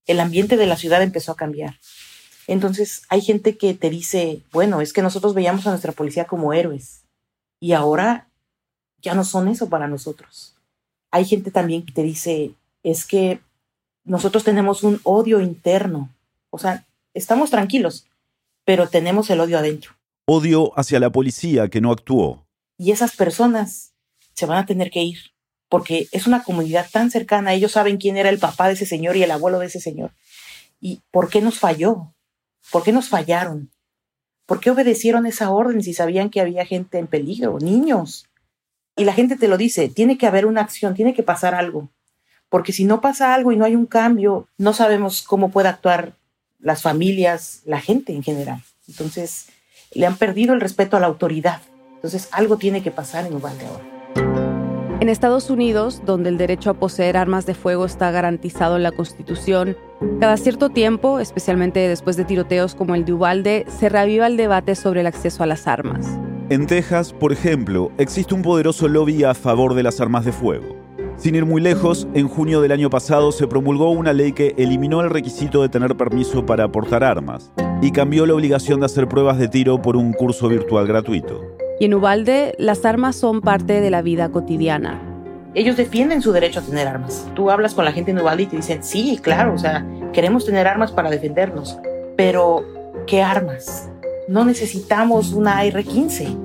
El 0.05 0.19
ambiente 0.19 0.57
de 0.57 0.67
la 0.67 0.77
ciudad 0.77 1.01
empezó 1.01 1.31
a 1.31 1.38
cambiar. 1.38 1.79
Entonces 2.48 3.03
hay 3.10 3.22
gente 3.22 3.57
que 3.57 3.74
te 3.74 3.89
dice, 3.89 4.41
bueno, 4.51 4.81
es 4.81 4.93
que 4.93 5.01
nosotros 5.01 5.33
veíamos 5.33 5.65
a 5.65 5.69
nuestra 5.69 5.93
policía 5.93 6.25
como 6.25 6.53
héroes 6.53 7.03
y 7.60 7.72
ahora 7.72 8.27
ya 9.01 9.13
no 9.13 9.24
son 9.24 9.48
eso 9.48 9.69
para 9.69 9.88
nosotros. 9.88 10.55
Hay 11.12 11.25
gente 11.25 11.51
también 11.51 11.86
que 11.86 11.93
te 11.93 12.03
dice, 12.03 12.53
es 12.83 13.05
que 13.05 13.39
nosotros 14.03 14.43
tenemos 14.43 14.83
un 14.83 15.00
odio 15.03 15.39
interno. 15.39 16.10
O 16.50 16.57
sea, 16.57 16.86
estamos 17.13 17.50
tranquilos, 17.50 18.07
pero 18.65 18.89
tenemos 18.89 19.29
el 19.29 19.39
odio 19.39 19.57
adentro. 19.57 19.93
Odio 20.25 20.77
hacia 20.77 21.00
la 21.00 21.12
policía 21.12 21.69
que 21.69 21.81
no 21.81 21.91
actuó. 21.91 22.45
Y 22.77 22.91
esas 22.91 23.15
personas 23.15 23.93
se 24.33 24.45
van 24.45 24.57
a 24.57 24.65
tener 24.65 24.89
que 24.89 25.03
ir, 25.03 25.19
porque 25.73 26.07
es 26.11 26.27
una 26.27 26.43
comunidad 26.43 26.85
tan 26.91 27.09
cercana, 27.09 27.51
ellos 27.51 27.71
saben 27.71 27.97
quién 27.97 28.15
era 28.15 28.29
el 28.29 28.37
papá 28.37 28.67
de 28.67 28.75
ese 28.75 28.85
señor 28.85 29.17
y 29.17 29.23
el 29.23 29.31
abuelo 29.31 29.57
de 29.57 29.65
ese 29.65 29.79
señor. 29.79 30.11
¿Y 30.79 31.01
por 31.09 31.29
qué 31.29 31.41
nos 31.41 31.57
falló? 31.57 32.13
¿Por 32.71 32.83
qué 32.83 32.91
nos 32.91 33.09
fallaron? 33.09 33.71
¿Por 34.45 34.59
qué 34.59 34.69
obedecieron 34.69 35.25
esa 35.25 35.49
orden 35.49 35.81
si 35.81 35.95
sabían 35.95 36.29
que 36.29 36.41
había 36.41 36.63
gente 36.63 36.99
en 36.99 37.07
peligro, 37.07 37.57
niños? 37.59 38.27
Y 38.95 39.05
la 39.05 39.13
gente 39.13 39.35
te 39.35 39.47
lo 39.47 39.57
dice, 39.57 39.89
tiene 39.89 40.15
que 40.15 40.27
haber 40.27 40.45
una 40.45 40.61
acción, 40.61 40.93
tiene 40.93 41.15
que 41.15 41.23
pasar 41.23 41.55
algo. 41.55 41.89
Porque 42.49 42.71
si 42.71 42.85
no 42.85 43.01
pasa 43.01 43.33
algo 43.33 43.51
y 43.51 43.57
no 43.57 43.65
hay 43.65 43.75
un 43.75 43.87
cambio, 43.87 44.47
no 44.59 44.73
sabemos 44.73 45.23
cómo 45.23 45.49
puede 45.49 45.69
actuar 45.69 46.13
las 46.59 46.83
familias, 46.83 47.63
la 47.65 47.81
gente 47.81 48.13
en 48.13 48.21
general. 48.21 48.61
Entonces, 48.87 49.47
le 49.91 50.05
han 50.05 50.17
perdido 50.17 50.53
el 50.53 50.61
respeto 50.61 50.97
a 50.97 50.99
la 50.99 51.07
autoridad. 51.07 51.63
Entonces, 51.95 52.29
algo 52.31 52.57
tiene 52.57 52.83
que 52.83 52.91
pasar 52.91 53.25
en 53.25 53.33
Uvalde 53.33 53.65
ahora. 53.65 53.92
En 55.03 55.10
Estados 55.10 55.50
Unidos, 55.50 56.01
donde 56.05 56.29
el 56.29 56.38
derecho 56.38 56.69
a 56.69 56.75
poseer 56.75 57.17
armas 57.17 57.45
de 57.45 57.53
fuego 57.53 57.83
está 57.83 58.10
garantizado 58.12 58.77
en 58.77 58.83
la 58.83 58.93
Constitución, 58.93 59.75
cada 60.22 60.38
cierto 60.38 60.69
tiempo, 60.69 61.19
especialmente 61.19 61.81
después 61.89 62.15
de 62.15 62.24
tiroteos 62.24 62.74
como 62.74 62.95
el 62.95 63.03
de 63.03 63.12
Uvalde, 63.12 63.65
se 63.67 63.89
reaviva 63.89 64.27
el 64.27 64.38
debate 64.38 64.75
sobre 64.75 65.01
el 65.01 65.07
acceso 65.07 65.43
a 65.43 65.45
las 65.45 65.67
armas. 65.67 66.07
En 66.48 66.67
Texas, 66.67 67.12
por 67.12 67.33
ejemplo, 67.33 67.91
existe 67.98 68.33
un 68.33 68.43
poderoso 68.43 68.88
lobby 68.88 69.25
a 69.25 69.33
favor 69.33 69.74
de 69.74 69.83
las 69.83 70.00
armas 70.00 70.24
de 70.24 70.31
fuego. 70.31 70.77
Sin 71.17 71.36
ir 71.36 71.45
muy 71.45 71.62
lejos, 71.62 72.07
en 72.13 72.29
junio 72.29 72.62
del 72.62 72.72
año 72.72 72.89
pasado 72.89 73.33
se 73.33 73.45
promulgó 73.45 73.91
una 73.91 74.13
ley 74.13 74.31
que 74.31 74.55
eliminó 74.57 75.01
el 75.01 75.10
requisito 75.10 75.62
de 75.62 75.67
tener 75.67 75.98
permiso 75.98 76.45
para 76.45 76.72
portar 76.72 77.03
armas 77.03 77.51
y 77.81 77.91
cambió 77.91 78.25
la 78.25 78.36
obligación 78.36 78.79
de 78.79 78.86
hacer 78.86 79.10
pruebas 79.10 79.38
de 79.38 79.50
tiro 79.50 79.81
por 79.81 79.98
un 79.98 80.13
curso 80.13 80.48
virtual 80.48 80.88
gratuito. 80.88 81.41
Y 81.79 81.85
en 81.85 81.93
Ubalde, 81.93 82.55
las 82.57 82.85
armas 82.85 83.15
son 83.15 83.41
parte 83.41 83.81
de 83.81 83.89
la 83.89 84.01
vida 84.01 84.29
cotidiana. 84.29 85.01
Ellos 85.55 85.77
defienden 85.77 86.21
su 86.21 86.31
derecho 86.31 86.59
a 86.59 86.63
tener 86.63 86.87
armas. 86.87 87.27
Tú 87.35 87.51
hablas 87.51 87.73
con 87.73 87.85
la 87.85 87.91
gente 87.91 88.11
en 88.11 88.19
Ubalde 88.19 88.43
y 88.43 88.47
te 88.47 88.55
dicen, 88.55 88.83
sí, 88.83 89.19
claro, 89.21 89.53
o 89.53 89.57
sea, 89.57 89.85
queremos 90.11 90.45
tener 90.45 90.67
armas 90.67 90.91
para 90.91 91.09
defendernos. 91.09 91.77
Pero, 92.15 92.63
¿qué 93.07 93.21
armas? 93.21 93.89
No 94.27 94.45
necesitamos 94.45 95.33
una 95.33 95.57
AR-15. 95.59 96.37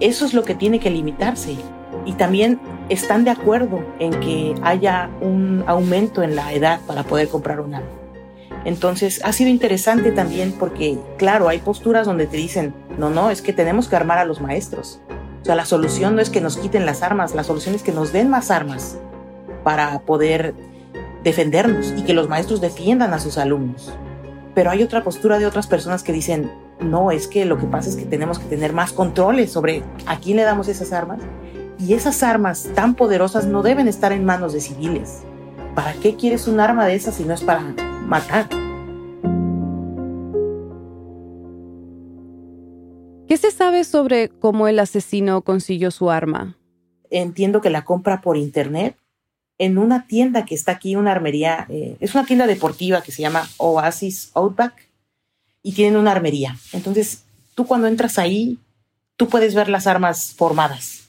Eso 0.00 0.24
es 0.24 0.34
lo 0.34 0.44
que 0.44 0.54
tiene 0.54 0.80
que 0.80 0.90
limitarse. 0.90 1.56
Y 2.04 2.12
también 2.12 2.60
están 2.88 3.24
de 3.24 3.30
acuerdo 3.30 3.84
en 3.98 4.18
que 4.20 4.54
haya 4.62 5.10
un 5.20 5.64
aumento 5.66 6.22
en 6.22 6.36
la 6.36 6.52
edad 6.52 6.80
para 6.86 7.02
poder 7.02 7.28
comprar 7.28 7.60
un 7.60 7.74
arma. 7.74 7.88
Entonces 8.64 9.20
ha 9.24 9.32
sido 9.32 9.50
interesante 9.50 10.10
también 10.10 10.52
porque, 10.58 10.98
claro, 11.18 11.48
hay 11.48 11.58
posturas 11.58 12.06
donde 12.06 12.26
te 12.26 12.36
dicen, 12.36 12.74
no, 12.98 13.10
no, 13.10 13.30
es 13.30 13.42
que 13.42 13.52
tenemos 13.52 13.88
que 13.88 13.96
armar 13.96 14.18
a 14.18 14.24
los 14.24 14.40
maestros. 14.40 15.00
O 15.42 15.44
sea, 15.44 15.54
la 15.54 15.64
solución 15.64 16.16
no 16.16 16.22
es 16.22 16.30
que 16.30 16.40
nos 16.40 16.56
quiten 16.56 16.86
las 16.86 17.02
armas, 17.02 17.34
la 17.34 17.44
solución 17.44 17.74
es 17.74 17.82
que 17.82 17.92
nos 17.92 18.12
den 18.12 18.28
más 18.28 18.50
armas 18.50 18.98
para 19.62 20.00
poder 20.00 20.54
defendernos 21.22 21.92
y 21.96 22.02
que 22.02 22.14
los 22.14 22.28
maestros 22.28 22.60
defiendan 22.60 23.12
a 23.12 23.18
sus 23.18 23.38
alumnos. 23.38 23.92
Pero 24.54 24.70
hay 24.70 24.82
otra 24.82 25.04
postura 25.04 25.38
de 25.38 25.46
otras 25.46 25.66
personas 25.66 26.02
que 26.02 26.12
dicen, 26.12 26.50
no, 26.80 27.10
es 27.10 27.28
que 27.28 27.44
lo 27.44 27.58
que 27.58 27.66
pasa 27.66 27.88
es 27.88 27.96
que 27.96 28.04
tenemos 28.04 28.38
que 28.38 28.46
tener 28.46 28.72
más 28.72 28.92
controles 28.92 29.52
sobre 29.52 29.82
a 30.06 30.18
quién 30.18 30.36
le 30.36 30.44
damos 30.44 30.68
esas 30.68 30.92
armas 30.92 31.20
y 31.78 31.94
esas 31.94 32.22
armas 32.22 32.68
tan 32.74 32.94
poderosas 32.94 33.46
no 33.46 33.62
deben 33.62 33.88
estar 33.88 34.12
en 34.12 34.24
manos 34.24 34.52
de 34.52 34.60
civiles. 34.60 35.22
¿Para 35.74 35.92
qué 35.92 36.16
quieres 36.16 36.48
un 36.48 36.58
arma 36.58 36.86
de 36.86 36.94
esas 36.94 37.16
si 37.16 37.24
no 37.24 37.34
es 37.34 37.42
para 37.42 37.60
matar? 38.06 38.46
¿Qué 43.28 43.36
se 43.36 43.50
sabe 43.50 43.84
sobre 43.84 44.28
cómo 44.28 44.68
el 44.68 44.78
asesino 44.78 45.42
consiguió 45.42 45.90
su 45.90 46.10
arma? 46.10 46.56
Entiendo 47.10 47.60
que 47.60 47.70
la 47.70 47.84
compra 47.84 48.20
por 48.20 48.36
internet 48.36 48.96
en 49.58 49.78
una 49.78 50.06
tienda 50.06 50.44
que 50.44 50.54
está 50.54 50.72
aquí, 50.72 50.96
una 50.96 51.12
armería, 51.12 51.66
eh, 51.68 51.96
es 52.00 52.14
una 52.14 52.26
tienda 52.26 52.46
deportiva 52.46 53.02
que 53.02 53.12
se 53.12 53.22
llama 53.22 53.48
Oasis 53.56 54.30
Outback 54.34 54.90
y 55.62 55.72
tienen 55.72 55.98
una 55.98 56.12
armería. 56.12 56.56
Entonces, 56.72 57.24
tú 57.54 57.66
cuando 57.66 57.86
entras 57.88 58.18
ahí, 58.18 58.58
tú 59.16 59.28
puedes 59.28 59.54
ver 59.54 59.68
las 59.68 59.86
armas 59.86 60.34
formadas 60.34 61.06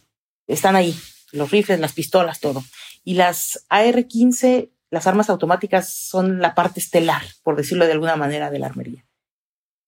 están 0.47 0.75
ahí, 0.75 0.97
los 1.31 1.51
rifles, 1.51 1.79
las 1.79 1.93
pistolas, 1.93 2.39
todo. 2.39 2.63
Y 3.03 3.13
las 3.13 3.65
AR-15, 3.69 4.69
las 4.89 5.07
armas 5.07 5.29
automáticas, 5.29 5.89
son 5.93 6.39
la 6.39 6.55
parte 6.55 6.79
estelar, 6.79 7.21
por 7.43 7.55
decirlo 7.55 7.85
de 7.85 7.91
alguna 7.91 8.15
manera, 8.15 8.49
de 8.49 8.59
la 8.59 8.67
armería. 8.67 9.05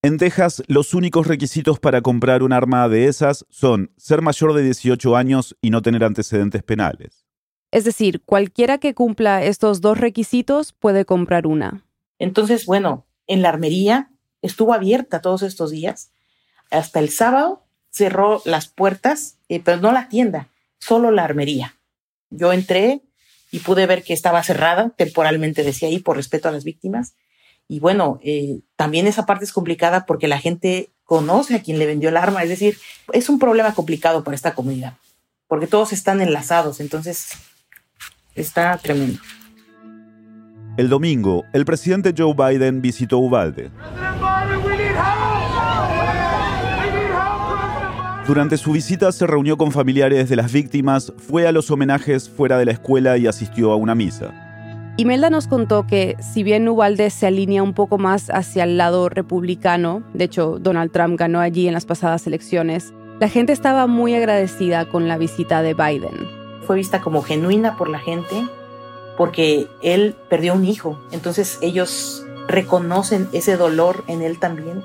En 0.01 0.18
Texas, 0.18 0.63
los 0.68 0.94
únicos 0.94 1.27
requisitos 1.27 1.77
para 1.77 2.01
comprar 2.01 2.41
un 2.41 2.53
arma 2.53 2.88
de 2.88 3.08
esas 3.08 3.46
son 3.50 3.91
ser 3.98 4.22
mayor 4.22 4.53
de 4.53 4.63
18 4.63 5.18
años 5.18 5.58
y 5.62 5.72
no 5.72 5.82
tener 5.82 6.06
antecedentes 6.06 6.63
penales. 6.63 7.25
Es 7.72 7.84
decir, 7.84 8.22
cualquiera 8.24 8.77
que 8.77 8.94
cumpla 8.94 9.44
estos 9.44 9.82
dos 9.82 9.98
requisitos 9.98 10.72
puede 10.72 11.03
comprar 11.03 11.46
una. 11.46 11.86
Entonces, 12.18 12.65
bueno, 12.65 13.08
en 13.27 13.41
la 13.41 13.50
armería 13.50 14.10
estuvo 14.41 14.74
abierta 14.74 15.20
todos 15.20 15.41
estos 15.41 15.70
días. 15.70 16.12
Hasta 16.72 17.01
el 17.01 17.10
sábado 17.10 17.65
cerró 17.91 18.41
las 18.46 18.70
puertas, 18.70 19.38
eh, 19.50 19.60
pero 19.60 19.82
no 19.82 19.91
la 19.91 20.08
tienda, 20.08 20.48
solo 20.79 21.12
la 21.12 21.25
armería. 21.25 21.75
Yo 22.29 22.53
entré 22.53 23.01
y 23.51 23.60
pude 23.60 23.86
ver 23.86 24.03
que 24.03 24.13
estaba 24.13 24.44
cerrada, 24.44 24.91
temporalmente 24.96 25.63
decía 25.63 25.89
ahí, 25.89 26.00
por 26.00 26.15
respeto 26.15 26.48
a 26.48 26.53
las 26.53 26.63
víctimas. 26.63 27.15
Y 27.72 27.80
bueno, 27.80 28.20
eh, 28.24 28.62
también 28.76 29.06
esa 29.06 29.28
parte 29.28 29.46
es 29.46 29.54
complicada 29.54 30.08
porque 30.08 30.28
la 30.28 30.40
gente 30.40 30.90
conoce 31.04 31.54
a 31.54 31.62
quien 31.62 31.78
le 31.78 31.86
vendió 31.86 32.10
el 32.10 32.18
arma, 32.18 32.42
es 32.42 32.50
decir, 32.50 32.78
es 33.14 33.30
un 33.30 33.38
problema 33.38 33.76
complicado 33.76 34.24
para 34.24 34.34
esta 34.34 34.56
comunidad, 34.56 34.96
porque 35.48 35.68
todos 35.68 35.94
están 35.94 36.20
enlazados, 36.20 36.80
entonces 36.80 37.30
está 38.34 38.76
tremendo. 38.78 39.20
El 40.78 40.90
domingo, 40.90 41.46
el 41.54 41.64
presidente 41.64 42.14
Joe 42.18 42.34
Biden 42.34 42.82
visitó 42.82 43.20
Uvalde. 43.20 43.70
Durante 48.26 48.58
su 48.58 48.72
visita 48.72 49.12
se 49.12 49.28
reunió 49.28 49.58
con 49.58 49.72
familiares 49.72 50.28
de 50.28 50.36
las 50.36 50.52
víctimas, 50.52 51.14
fue 51.18 51.48
a 51.48 51.52
los 51.52 51.70
homenajes 51.70 52.30
fuera 52.30 52.58
de 52.58 52.66
la 52.66 52.72
escuela 52.72 53.18
y 53.18 53.28
asistió 53.28 53.72
a 53.72 53.76
una 53.76 53.94
misa. 53.94 54.49
Imelda 55.00 55.29
nos 55.29 55.48
contó 55.48 55.88
que 55.88 56.18
si 56.20 56.44
bien 56.44 56.68
Ubalde 56.68 57.10
se 57.10 57.25
alinea 57.25 57.63
un 57.63 57.74
poco 57.74 57.98
más 57.98 58.29
hacia 58.32 58.65
el 58.65 58.75
lado 58.75 59.08
republicano, 59.08 60.03
de 60.13 60.25
hecho 60.25 60.60
Donald 60.60 60.91
Trump 60.91 61.18
ganó 61.18 61.39
allí 61.39 61.70
en 61.70 61.74
las 61.74 61.86
pasadas 61.86 62.27
elecciones, 62.27 62.91
la 63.22 63.29
gente 63.29 63.53
estaba 63.53 63.88
muy 63.88 64.13
agradecida 64.13 64.89
con 64.89 65.08
la 65.08 65.18
visita 65.18 65.62
de 65.62 65.74
Biden. 65.74 66.27
Fue 66.68 66.75
vista 66.75 67.00
como 67.00 67.22
genuina 67.22 67.77
por 67.77 67.88
la 67.88 68.00
gente 68.00 68.46
porque 69.18 69.70
él 69.82 70.18
perdió 70.29 70.53
un 70.53 70.65
hijo, 70.65 71.00
entonces 71.13 71.60
ellos 71.62 72.25
reconocen 72.50 73.29
ese 73.32 73.56
dolor 73.56 74.03
en 74.08 74.22
él 74.22 74.38
también 74.38 74.84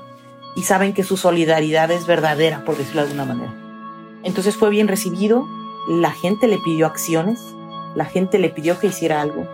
y 0.54 0.62
saben 0.62 0.92
que 0.92 1.02
su 1.02 1.16
solidaridad 1.16 1.90
es 1.90 2.06
verdadera, 2.06 2.64
por 2.64 2.76
decirlo 2.76 3.00
de 3.02 3.08
alguna 3.08 3.24
manera. 3.24 3.52
Entonces 4.22 4.54
fue 4.54 4.70
bien 4.70 4.86
recibido, 4.86 5.44
la 5.88 6.12
gente 6.12 6.46
le 6.46 6.58
pidió 6.58 6.86
acciones, 6.86 7.40
la 7.96 8.04
gente 8.04 8.38
le 8.38 8.50
pidió 8.50 8.78
que 8.78 8.86
hiciera 8.86 9.20
algo, 9.20 9.44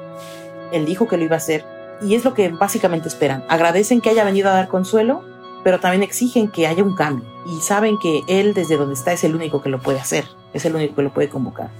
él 0.72 0.86
dijo 0.86 1.08
que 1.08 1.16
lo 1.16 1.24
iba 1.24 1.34
a 1.34 1.38
hacer 1.38 1.64
y 2.02 2.14
es 2.14 2.24
lo 2.24 2.34
que 2.34 2.48
básicamente 2.48 3.08
esperan. 3.08 3.44
Agradecen 3.48 4.00
que 4.00 4.10
haya 4.10 4.24
venido 4.24 4.48
a 4.48 4.54
dar 4.54 4.68
consuelo, 4.68 5.22
pero 5.64 5.80
también 5.80 6.02
exigen 6.02 6.48
que 6.48 6.66
haya 6.66 6.82
un 6.82 6.94
cambio 6.94 7.28
y 7.46 7.60
saben 7.60 7.98
que 7.98 8.22
él 8.28 8.54
desde 8.54 8.76
donde 8.76 8.94
está 8.94 9.12
es 9.12 9.24
el 9.24 9.34
único 9.34 9.62
que 9.62 9.68
lo 9.68 9.80
puede 9.80 9.98
hacer, 9.98 10.24
es 10.54 10.64
el 10.64 10.74
único 10.74 10.94
que 10.94 11.02
lo 11.02 11.12
puede 11.12 11.28
convocar. 11.28 11.70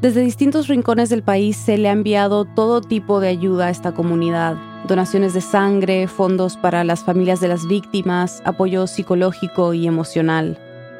Desde 0.00 0.20
distintos 0.20 0.68
rincones 0.68 1.08
del 1.10 1.22
país 1.22 1.56
se 1.56 1.78
le 1.78 1.88
ha 1.88 1.92
enviado 1.92 2.44
todo 2.44 2.80
tipo 2.80 3.20
de 3.20 3.28
ayuda 3.28 3.66
a 3.66 3.70
esta 3.70 3.92
comunidad 3.92 4.56
donaciones 4.86 5.34
de 5.34 5.40
sangre, 5.40 6.08
fondos 6.08 6.56
para 6.56 6.84
las 6.84 7.04
familias 7.04 7.40
de 7.40 7.48
las 7.48 7.66
víctimas, 7.66 8.42
apoyo 8.44 8.86
psicológico 8.86 9.74
y 9.74 9.86
emocional. 9.86 10.58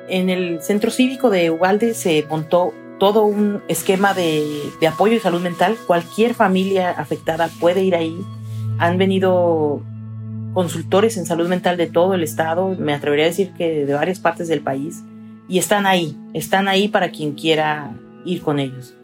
En 0.09 0.31
el 0.31 0.63
centro 0.63 0.91
cívico 0.91 1.31
de 1.31 1.51
Ubalde 1.51 1.95
se 1.95 2.27
montó 2.29 2.73
todo 2.99 3.25
un 3.25 3.63
esquema 3.69 4.15
de, 4.15 4.73
apoyo 4.89 5.15
y 5.15 5.21
salud 5.21 5.41
mental. 5.41 5.77
Cualquier 5.87 6.35
familia 6.35 6.91
afectada 6.91 7.49
puede 7.61 7.83
ir 7.83 7.95
ahí. 7.95 8.17
Han 8.79 8.99
venido 8.99 9.83
consultores 10.55 11.17
en 11.17 11.27
salud 11.27 11.49
mental 11.49 11.77
de 11.77 11.87
todo 11.87 12.15
el 12.15 12.23
estado, 12.23 12.77
me 12.79 12.93
atrevería 12.93 13.25
a 13.25 13.29
decir 13.29 13.53
que 13.57 13.87
de 13.87 13.95
varias 13.95 14.21
partes 14.21 14.49
del 14.49 14.61
país, 14.61 15.03
y 15.49 15.59
están 15.59 15.87
ahí, 15.87 16.17
están 16.35 16.69
ahí 16.69 16.89
para 16.89 17.11
quien 17.11 17.33
quiera 17.33 17.93
ir 18.25 18.43
con 18.43 18.59
ellos. 18.59 18.95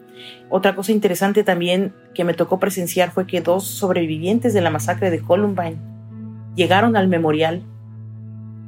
Otra 0.49 0.75
cosa 0.75 0.91
interesante 0.91 1.43
también 1.43 1.93
que 2.13 2.23
me 2.23 2.33
tocó 2.33 2.59
presenciar 2.59 3.11
fue 3.11 3.25
que 3.25 3.41
dos 3.41 3.65
sobrevivientes 3.65 4.53
de 4.53 4.61
la 4.61 4.69
masacre 4.69 5.09
de 5.09 5.21
Columbine 5.21 5.77
llegaron 6.55 6.95
al 6.95 7.07
memorial 7.07 7.63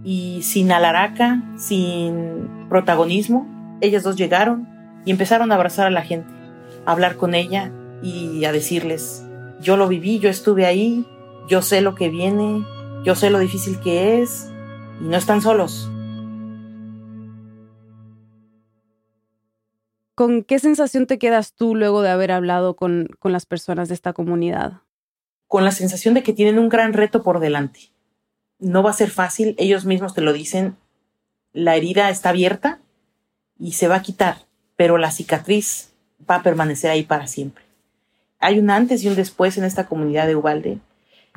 y 0.03 0.41
sin 0.43 0.71
alaraca, 0.71 1.43
sin 1.57 2.47
protagonismo, 2.69 3.47
ellas 3.81 4.03
dos 4.03 4.15
llegaron 4.15 4.70
y 5.05 5.11
empezaron 5.11 5.51
a 5.51 5.55
abrazar 5.55 5.87
a 5.87 5.91
la 5.91 6.03
gente, 6.03 6.31
a 6.85 6.91
hablar 6.91 7.17
con 7.17 7.33
ella 7.33 7.71
y 8.01 8.45
a 8.45 8.51
decirles, 8.51 9.23
yo 9.61 9.77
lo 9.77 9.87
viví, 9.87 10.19
yo 10.19 10.29
estuve 10.29 10.65
ahí, 10.65 11.05
yo 11.47 11.61
sé 11.61 11.81
lo 11.81 11.95
que 11.95 12.09
viene, 12.09 12.65
yo 13.03 13.15
sé 13.15 13.29
lo 13.29 13.39
difícil 13.39 13.79
que 13.79 14.21
es 14.21 14.49
y 14.99 15.05
no 15.05 15.17
están 15.17 15.41
solos. 15.41 15.89
¿Con 20.15 20.43
qué 20.43 20.59
sensación 20.59 21.07
te 21.07 21.17
quedas 21.17 21.53
tú 21.53 21.75
luego 21.75 22.01
de 22.01 22.09
haber 22.09 22.31
hablado 22.31 22.75
con, 22.75 23.09
con 23.19 23.31
las 23.31 23.45
personas 23.45 23.87
de 23.87 23.95
esta 23.95 24.13
comunidad? 24.13 24.81
Con 25.47 25.63
la 25.63 25.71
sensación 25.71 26.13
de 26.13 26.21
que 26.21 26.33
tienen 26.33 26.59
un 26.59 26.69
gran 26.69 26.93
reto 26.93 27.23
por 27.23 27.39
delante. 27.39 27.91
No 28.59 28.83
va 28.83 28.91
a 28.91 28.93
ser 28.93 29.09
fácil, 29.09 29.55
ellos 29.57 29.85
mismos 29.85 30.13
te 30.13 30.21
lo 30.21 30.33
dicen, 30.33 30.77
la 31.53 31.75
herida 31.75 32.09
está 32.09 32.29
abierta 32.29 32.81
y 33.57 33.73
se 33.73 33.87
va 33.87 33.95
a 33.95 34.01
quitar, 34.01 34.45
pero 34.81 34.97
la 34.97 35.11
cicatriz 35.11 35.91
va 36.27 36.37
a 36.37 36.41
permanecer 36.41 36.89
ahí 36.89 37.03
para 37.03 37.27
siempre. 37.27 37.63
Hay 38.39 38.57
un 38.57 38.71
antes 38.71 39.03
y 39.03 39.09
un 39.09 39.15
después 39.15 39.59
en 39.59 39.63
esta 39.63 39.85
comunidad 39.85 40.25
de 40.25 40.35
Ubalde. 40.35 40.79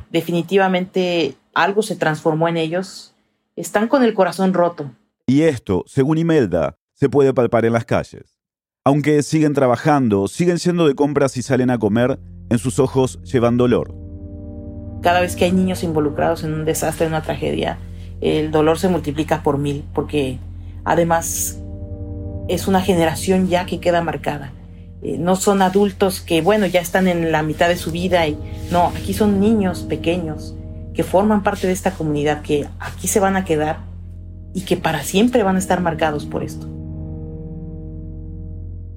Definitivamente 0.08 1.34
algo 1.52 1.82
se 1.82 1.94
transformó 1.94 2.48
en 2.48 2.56
ellos. 2.56 3.14
Están 3.54 3.88
con 3.88 4.02
el 4.02 4.14
corazón 4.14 4.54
roto. 4.54 4.90
Y 5.26 5.42
esto, 5.42 5.84
según 5.86 6.16
Imelda, 6.16 6.78
se 6.94 7.10
puede 7.10 7.34
palpar 7.34 7.66
en 7.66 7.74
las 7.74 7.84
calles. 7.84 8.40
Aunque 8.82 9.22
siguen 9.22 9.52
trabajando, 9.52 10.26
siguen 10.26 10.58
siendo 10.58 10.88
de 10.88 10.94
compras 10.94 11.36
y 11.36 11.42
salen 11.42 11.68
a 11.68 11.78
comer, 11.78 12.18
en 12.48 12.56
sus 12.56 12.78
ojos 12.78 13.20
llevan 13.24 13.58
dolor. 13.58 13.94
Cada 15.02 15.20
vez 15.20 15.36
que 15.36 15.44
hay 15.44 15.52
niños 15.52 15.82
involucrados 15.82 16.44
en 16.44 16.54
un 16.54 16.64
desastre, 16.64 17.04
en 17.04 17.12
una 17.12 17.22
tragedia, 17.22 17.78
el 18.22 18.50
dolor 18.50 18.78
se 18.78 18.88
multiplica 18.88 19.42
por 19.42 19.58
mil, 19.58 19.84
porque 19.92 20.38
además 20.86 21.60
es 22.48 22.68
una 22.68 22.80
generación 22.80 23.48
ya 23.48 23.66
que 23.66 23.80
queda 23.80 24.02
marcada. 24.02 24.52
Eh, 25.02 25.18
no 25.18 25.36
son 25.36 25.62
adultos 25.62 26.20
que, 26.20 26.40
bueno, 26.40 26.66
ya 26.66 26.80
están 26.80 27.08
en 27.08 27.30
la 27.30 27.42
mitad 27.42 27.68
de 27.68 27.76
su 27.76 27.90
vida 27.90 28.26
y 28.26 28.38
no, 28.70 28.92
aquí 28.96 29.12
son 29.14 29.40
niños 29.40 29.82
pequeños 29.82 30.54
que 30.94 31.02
forman 31.02 31.42
parte 31.42 31.66
de 31.66 31.72
esta 31.72 31.90
comunidad, 31.90 32.42
que 32.42 32.66
aquí 32.78 33.08
se 33.08 33.20
van 33.20 33.36
a 33.36 33.44
quedar 33.44 33.78
y 34.54 34.62
que 34.62 34.76
para 34.76 35.02
siempre 35.02 35.42
van 35.42 35.56
a 35.56 35.58
estar 35.58 35.80
marcados 35.80 36.24
por 36.24 36.42
esto. 36.42 36.68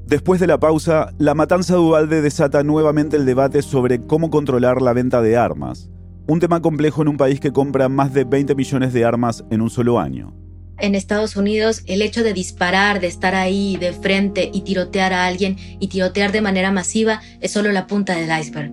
Después 0.05 0.39
de 0.39 0.47
la 0.47 0.57
pausa, 0.57 1.11
la 1.17 1.33
matanza 1.33 1.75
de 1.75 2.21
desata 2.21 2.63
nuevamente 2.63 3.17
el 3.17 3.25
debate 3.25 3.61
sobre 3.61 4.05
cómo 4.05 4.29
controlar 4.29 4.81
la 4.81 4.93
venta 4.93 5.21
de 5.21 5.35
armas, 5.35 5.89
un 6.27 6.39
tema 6.39 6.61
complejo 6.61 7.01
en 7.01 7.09
un 7.09 7.17
país 7.17 7.41
que 7.41 7.51
compra 7.51 7.89
más 7.89 8.13
de 8.13 8.23
20 8.23 8.55
millones 8.55 8.93
de 8.93 9.03
armas 9.03 9.43
en 9.49 9.61
un 9.61 9.69
solo 9.69 9.99
año. 9.99 10.33
En 10.79 10.93
Estados 10.93 11.35
Unidos, 11.35 11.81
el 11.87 12.01
hecho 12.01 12.23
de 12.23 12.33
disparar, 12.33 12.99
de 12.99 13.07
estar 13.07 13.33
ahí 13.33 13.77
de 13.77 13.93
frente 13.93 14.49
y 14.53 14.61
tirotear 14.61 15.11
a 15.11 15.25
alguien 15.25 15.57
y 15.79 15.87
tirotear 15.87 16.31
de 16.31 16.41
manera 16.41 16.71
masiva 16.71 17.21
es 17.41 17.51
solo 17.51 17.71
la 17.71 17.87
punta 17.87 18.15
del 18.15 18.29
iceberg. 18.39 18.71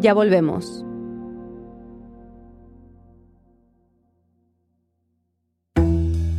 Ya 0.00 0.14
volvemos. 0.14 0.84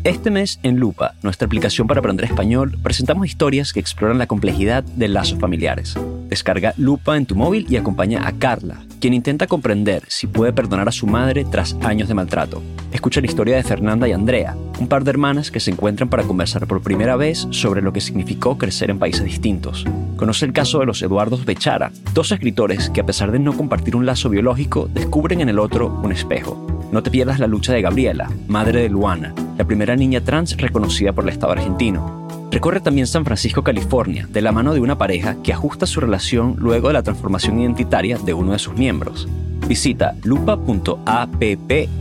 Este 0.04 0.32
mes 0.32 0.60
en 0.64 0.78
Lupa, 0.78 1.14
nuestra 1.22 1.46
aplicación 1.46 1.86
para 1.86 2.00
aprender 2.00 2.26
español, 2.26 2.80
presentamos 2.82 3.28
historias 3.28 3.74
que 3.74 3.80
exploran 3.80 4.18
la 4.18 4.26
complejidad 4.26 4.84
de 4.84 5.08
lazos 5.08 5.38
familiares. 5.38 5.96
Descarga 6.30 6.74
Lupa 6.78 7.18
en 7.18 7.26
tu 7.26 7.36
móvil 7.36 7.66
y 7.68 7.76
acompaña 7.76 8.28
a 8.28 8.32
Carla, 8.34 8.84
quien 9.02 9.14
intenta 9.14 9.48
comprender 9.48 10.04
si 10.08 10.28
puede 10.28 10.54
perdonar 10.54 10.88
a 10.88 10.92
su 10.92 11.08
madre 11.08 11.44
tras 11.44 11.76
años 11.82 12.08
de 12.08 12.14
maltrato. 12.14 12.62
Escucha 12.92 13.20
la 13.20 13.28
historia 13.28 13.56
de 13.56 13.64
Fernanda 13.64 14.08
y 14.08 14.12
Andrea, 14.12 14.56
un 14.80 14.88
par 14.88 15.04
de 15.04 15.10
hermanas 15.10 15.52
que 15.52 15.60
se 15.60 15.72
encuentran 15.72 16.10
para 16.10 16.24
conversar 16.24 16.68
por 16.68 16.82
primera 16.82 17.16
vez 17.16 17.48
sobre 17.50 17.82
lo 17.82 17.92
que 17.94 18.02
significó 18.02 18.58
crecer 18.58 18.90
en 18.92 19.00
países 19.00 19.26
distintos. 19.26 19.86
Conoce 20.18 20.46
el 20.46 20.54
caso 20.54 20.80
de 20.80 20.86
los 20.86 21.02
Eduardos 21.02 21.46
Bechara, 21.46 21.92
dos 22.14 22.32
escritores 22.32 22.90
que 22.90 23.02
a 23.02 23.06
pesar 23.06 23.32
de 23.32 23.40
no 23.40 23.58
compartir 23.58 23.96
un 23.96 24.06
lazo 24.06 24.30
biológico, 24.30 24.88
descubren 24.94 25.42
en 25.42 25.50
el 25.50 25.60
otro 25.60 25.88
un 26.04 26.12
espejo. 26.12 26.68
No 26.92 27.04
te 27.04 27.12
pierdas 27.12 27.40
la 27.40 27.48
lucha 27.48 27.74
de 27.74 27.82
Gabriela, 27.82 28.32
madre 28.48 28.82
de 28.82 28.90
Luana, 28.90 29.34
la 29.58 29.66
primera 29.66 29.96
niña 29.96 30.22
trans 30.22 30.58
reconocida 30.58 31.14
por 31.14 31.24
el 31.24 31.30
Estado 31.30 31.54
argentino. 31.54 32.28
Recorre 32.52 32.82
también 32.82 33.06
San 33.06 33.26
Francisco, 33.26 33.64
California, 33.64 34.28
de 34.30 34.42
la 34.42 34.52
mano 34.52 34.74
de 34.74 34.80
una 34.80 34.98
pareja 34.98 35.38
que 35.44 35.54
ajusta 35.54 35.86
su 35.86 36.00
relación 36.00 36.56
luego 36.58 36.88
de 36.88 36.96
la 36.96 37.04
transformación 37.04 37.60
identitaria 37.60 38.18
de 38.18 38.34
uno 38.34 38.54
de 38.54 38.60
sus 38.60 38.74
miembros. 38.74 39.28
Visita 39.68 40.16
lupa.app 40.24 41.44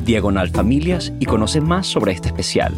diagonal 0.04 0.48
familias 0.48 1.12
y 1.20 1.26
conoce 1.26 1.60
más 1.60 1.86
sobre 1.86 2.12
este 2.12 2.28
especial. 2.28 2.72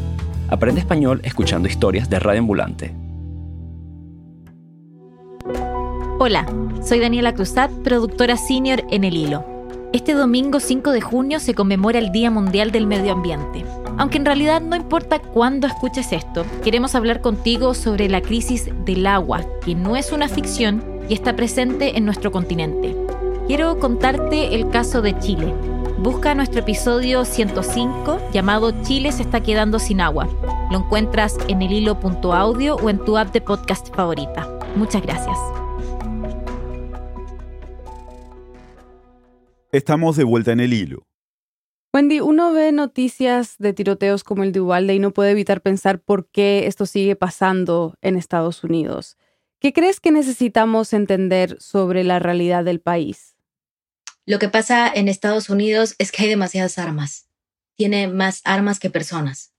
Aprende 0.48 0.80
español 0.80 1.20
escuchando 1.22 1.68
historias 1.68 2.10
de 2.10 2.18
Radio 2.18 2.40
Ambulante. 2.40 2.92
Hola, 6.18 6.46
soy 6.82 6.98
Daniela 6.98 7.34
Cruzat, 7.34 7.70
productora 7.84 8.36
senior 8.36 8.82
en 8.90 9.04
El 9.04 9.16
Hilo. 9.16 9.49
Este 9.92 10.14
domingo 10.14 10.60
5 10.60 10.92
de 10.92 11.00
junio 11.00 11.40
se 11.40 11.54
conmemora 11.54 11.98
el 11.98 12.12
Día 12.12 12.30
Mundial 12.30 12.70
del 12.70 12.86
Medio 12.86 13.12
Ambiente. 13.12 13.64
Aunque 13.98 14.18
en 14.18 14.24
realidad 14.24 14.60
no 14.60 14.76
importa 14.76 15.18
cuándo 15.18 15.66
escuches 15.66 16.12
esto, 16.12 16.46
queremos 16.62 16.94
hablar 16.94 17.20
contigo 17.20 17.74
sobre 17.74 18.08
la 18.08 18.20
crisis 18.22 18.70
del 18.84 19.04
agua, 19.08 19.44
que 19.64 19.74
no 19.74 19.96
es 19.96 20.12
una 20.12 20.28
ficción 20.28 20.84
y 21.08 21.14
está 21.14 21.34
presente 21.34 21.98
en 21.98 22.04
nuestro 22.04 22.30
continente. 22.30 22.96
Quiero 23.48 23.80
contarte 23.80 24.54
el 24.54 24.70
caso 24.70 25.02
de 25.02 25.18
Chile. 25.18 25.52
Busca 25.98 26.36
nuestro 26.36 26.60
episodio 26.60 27.24
105 27.24 28.30
llamado 28.32 28.70
Chile 28.82 29.10
se 29.10 29.22
está 29.22 29.40
quedando 29.40 29.80
sin 29.80 30.00
agua. 30.00 30.28
Lo 30.70 30.78
encuentras 30.78 31.36
en 31.48 31.62
el 31.62 31.72
hilo.audio 31.72 32.76
o 32.76 32.90
en 32.90 33.04
tu 33.04 33.18
app 33.18 33.32
de 33.32 33.40
podcast 33.40 33.92
favorita. 33.92 34.48
Muchas 34.76 35.02
gracias. 35.02 35.36
Estamos 39.72 40.16
de 40.16 40.24
vuelta 40.24 40.50
en 40.50 40.58
el 40.58 40.72
hilo. 40.72 41.06
Wendy, 41.94 42.20
uno 42.20 42.52
ve 42.52 42.72
noticias 42.72 43.56
de 43.58 43.72
tiroteos 43.72 44.24
como 44.24 44.42
el 44.42 44.50
de 44.50 44.60
Ubalde 44.60 44.94
y 44.94 44.98
no 44.98 45.12
puede 45.12 45.30
evitar 45.30 45.60
pensar 45.60 46.00
por 46.00 46.28
qué 46.28 46.66
esto 46.66 46.86
sigue 46.86 47.14
pasando 47.14 47.94
en 48.00 48.16
Estados 48.16 48.64
Unidos. 48.64 49.16
¿Qué 49.60 49.72
crees 49.72 50.00
que 50.00 50.10
necesitamos 50.10 50.92
entender 50.92 51.56
sobre 51.60 52.02
la 52.02 52.18
realidad 52.18 52.64
del 52.64 52.80
país? 52.80 53.36
Lo 54.26 54.40
que 54.40 54.48
pasa 54.48 54.90
en 54.92 55.06
Estados 55.06 55.50
Unidos 55.50 55.94
es 55.98 56.10
que 56.10 56.24
hay 56.24 56.28
demasiadas 56.28 56.78
armas. 56.78 57.28
Tiene 57.76 58.08
más 58.08 58.40
armas 58.44 58.80
que 58.80 58.90
personas. 58.90 59.52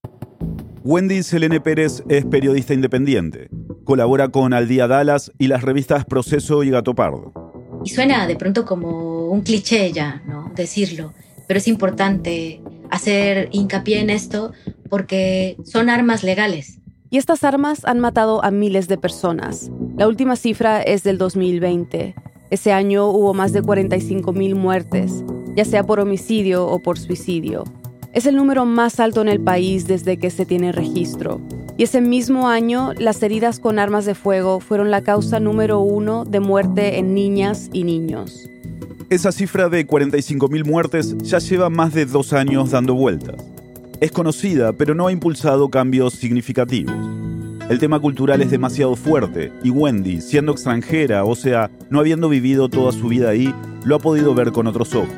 Wendy 0.83 1.23
Selene 1.23 1.61
Pérez 1.61 2.03
es 2.09 2.25
periodista 2.25 2.73
independiente. 2.73 3.49
Colabora 3.85 4.29
con 4.29 4.53
Al 4.53 4.67
Día 4.67 4.87
Dallas 4.87 5.31
y 5.37 5.47
las 5.47 5.61
revistas 5.61 6.03
Proceso 6.05 6.63
y 6.63 6.69
Gato 6.69 6.95
Pardo. 6.95 7.40
Y 7.83 7.89
suena 7.89 8.27
de 8.27 8.35
pronto 8.35 8.65
como 8.65 9.27
un 9.27 9.41
cliché 9.41 9.91
ya, 9.91 10.21
¿no? 10.27 10.51
Decirlo. 10.55 11.13
Pero 11.47 11.57
es 11.57 11.67
importante 11.67 12.61
hacer 12.89 13.49
hincapié 13.51 13.99
en 13.99 14.09
esto 14.09 14.51
porque 14.89 15.57
son 15.65 15.89
armas 15.89 16.23
legales. 16.23 16.79
Y 17.09 17.17
estas 17.17 17.43
armas 17.43 17.83
han 17.85 17.99
matado 17.99 18.43
a 18.43 18.51
miles 18.51 18.87
de 18.87 18.97
personas. 18.97 19.69
La 19.97 20.07
última 20.07 20.35
cifra 20.35 20.81
es 20.81 21.03
del 21.03 21.17
2020. 21.17 22.15
Ese 22.49 22.71
año 22.71 23.09
hubo 23.09 23.33
más 23.33 23.53
de 23.53 23.61
45 23.61 24.31
mil 24.33 24.55
muertes, 24.55 25.23
ya 25.55 25.65
sea 25.65 25.85
por 25.85 25.99
homicidio 25.99 26.67
o 26.67 26.79
por 26.79 26.99
suicidio. 26.99 27.63
Es 28.13 28.25
el 28.25 28.35
número 28.35 28.65
más 28.65 28.99
alto 28.99 29.21
en 29.21 29.29
el 29.29 29.39
país 29.39 29.87
desde 29.87 30.17
que 30.17 30.29
se 30.29 30.45
tiene 30.45 30.73
registro. 30.73 31.39
Y 31.77 31.83
ese 31.83 32.01
mismo 32.01 32.47
año, 32.49 32.93
las 32.97 33.23
heridas 33.23 33.59
con 33.59 33.79
armas 33.79 34.05
de 34.05 34.15
fuego 34.15 34.59
fueron 34.59 34.91
la 34.91 35.01
causa 35.01 35.39
número 35.39 35.79
uno 35.79 36.25
de 36.25 36.39
muerte 36.39 36.99
en 36.99 37.13
niñas 37.13 37.69
y 37.73 37.83
niños. 37.83 38.49
Esa 39.09 39.31
cifra 39.31 39.67
de 39.67 39.85
45.000 39.85 40.65
muertes 40.65 41.17
ya 41.17 41.39
lleva 41.39 41.69
más 41.69 41.93
de 41.93 42.05
dos 42.05 42.33
años 42.33 42.71
dando 42.71 42.93
vueltas. 42.93 43.43
Es 43.99 44.11
conocida, 44.11 44.73
pero 44.73 44.95
no 44.95 45.07
ha 45.07 45.11
impulsado 45.11 45.69
cambios 45.69 46.13
significativos. 46.13 46.95
El 47.69 47.79
tema 47.79 47.99
cultural 47.99 48.41
es 48.41 48.51
demasiado 48.51 48.95
fuerte 48.95 49.51
y 49.63 49.69
Wendy, 49.69 50.21
siendo 50.21 50.51
extranjera, 50.51 51.23
o 51.23 51.35
sea, 51.35 51.71
no 51.89 51.99
habiendo 51.99 52.27
vivido 52.27 52.67
toda 52.67 52.91
su 52.91 53.07
vida 53.07 53.29
ahí, 53.29 53.53
lo 53.85 53.95
ha 53.95 53.99
podido 53.99 54.33
ver 54.33 54.51
con 54.51 54.67
otros 54.67 54.93
ojos. 54.93 55.09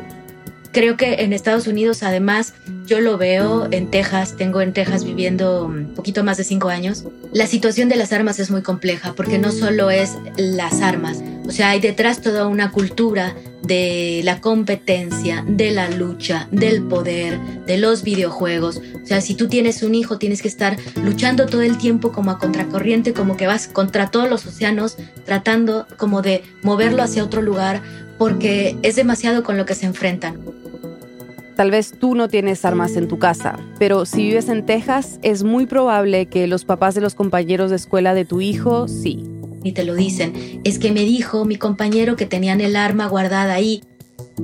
Creo 0.73 0.97
que 0.97 1.13
en 1.19 1.33
Estados 1.33 1.67
Unidos, 1.67 2.01
además, 2.01 2.55
yo 2.87 2.99
lo 2.99 3.19
veo 3.19 3.67
en 3.69 3.91
Texas, 3.91 4.35
tengo 4.35 4.59
en 4.59 4.73
Texas 4.73 5.05
viviendo 5.05 5.65
un 5.65 5.93
poquito 5.93 6.23
más 6.23 6.37
de 6.37 6.43
cinco 6.43 6.69
años. 6.69 7.05
La 7.31 7.45
situación 7.45 7.89
de 7.89 7.95
las 7.95 8.11
armas 8.11 8.39
es 8.39 8.49
muy 8.49 8.63
compleja 8.63 9.13
porque 9.13 9.37
no 9.37 9.51
solo 9.51 9.91
es 9.91 10.17
las 10.35 10.81
armas, 10.81 11.21
O 11.45 11.51
sea, 11.51 11.69
hay 11.69 11.79
detrás 11.79 12.21
toda 12.21 12.47
una 12.47 12.71
cultura 12.71 13.35
de 13.61 14.21
la 14.23 14.41
competencia, 14.41 15.45
de 15.47 15.71
la 15.71 15.89
lucha, 15.89 16.47
del 16.51 16.81
poder, 16.83 17.39
de 17.67 17.77
los 17.77 18.01
videojuegos. 18.03 18.81
O 19.01 19.05
sea, 19.05 19.21
si 19.21 19.35
tú 19.35 19.47
tienes 19.47 19.83
un 19.83 19.93
hijo, 19.93 20.17
tienes 20.17 20.41
que 20.41 20.47
estar 20.47 20.77
luchando 21.03 21.45
todo 21.45 21.61
el 21.61 21.77
tiempo 21.77 22.11
como 22.11 22.31
a 22.31 22.39
contracorriente, 22.39 23.13
como 23.13 23.37
que 23.37 23.45
vas 23.45 23.67
contra 23.67 24.09
todos 24.09 24.29
los 24.29 24.45
océanos, 24.45 24.97
tratando 25.25 25.85
como 25.97 26.21
de 26.21 26.43
moverlo 26.61 27.03
hacia 27.03 27.23
otro 27.23 27.41
lugar, 27.41 27.81
porque 28.23 28.77
es 28.83 28.95
demasiado 28.95 29.43
con 29.43 29.57
lo 29.57 29.65
que 29.65 29.75
se 29.75 29.85
enfrentan. 29.85 30.39
Tal 31.57 31.71
vez 31.71 31.91
tú 31.99 32.15
no 32.15 32.29
tienes 32.29 32.63
armas 32.63 32.95
en 32.95 33.09
tu 33.09 33.19
casa, 33.19 33.59
pero 33.79 34.05
si 34.05 34.23
vives 34.23 34.47
en 34.47 34.65
Texas, 34.65 35.19
es 35.23 35.43
muy 35.43 35.65
probable 35.65 36.27
que 36.27 36.47
los 36.47 36.63
papás 36.63 36.95
de 36.95 37.01
los 37.01 37.15
compañeros 37.15 37.69
de 37.69 37.75
escuela 37.75 38.13
de 38.13 38.23
tu 38.23 38.39
hijo 38.39 38.87
sí 38.87 39.25
ni 39.61 39.73
te 39.73 39.83
lo 39.83 39.93
dicen. 39.93 40.61
Es 40.63 40.79
que 40.79 40.93
me 40.93 41.01
dijo 41.01 41.43
mi 41.43 41.57
compañero 41.57 42.15
que 42.15 42.25
tenían 42.25 42.61
el 42.61 42.77
arma 42.77 43.07
guardada 43.07 43.55
ahí. 43.55 43.83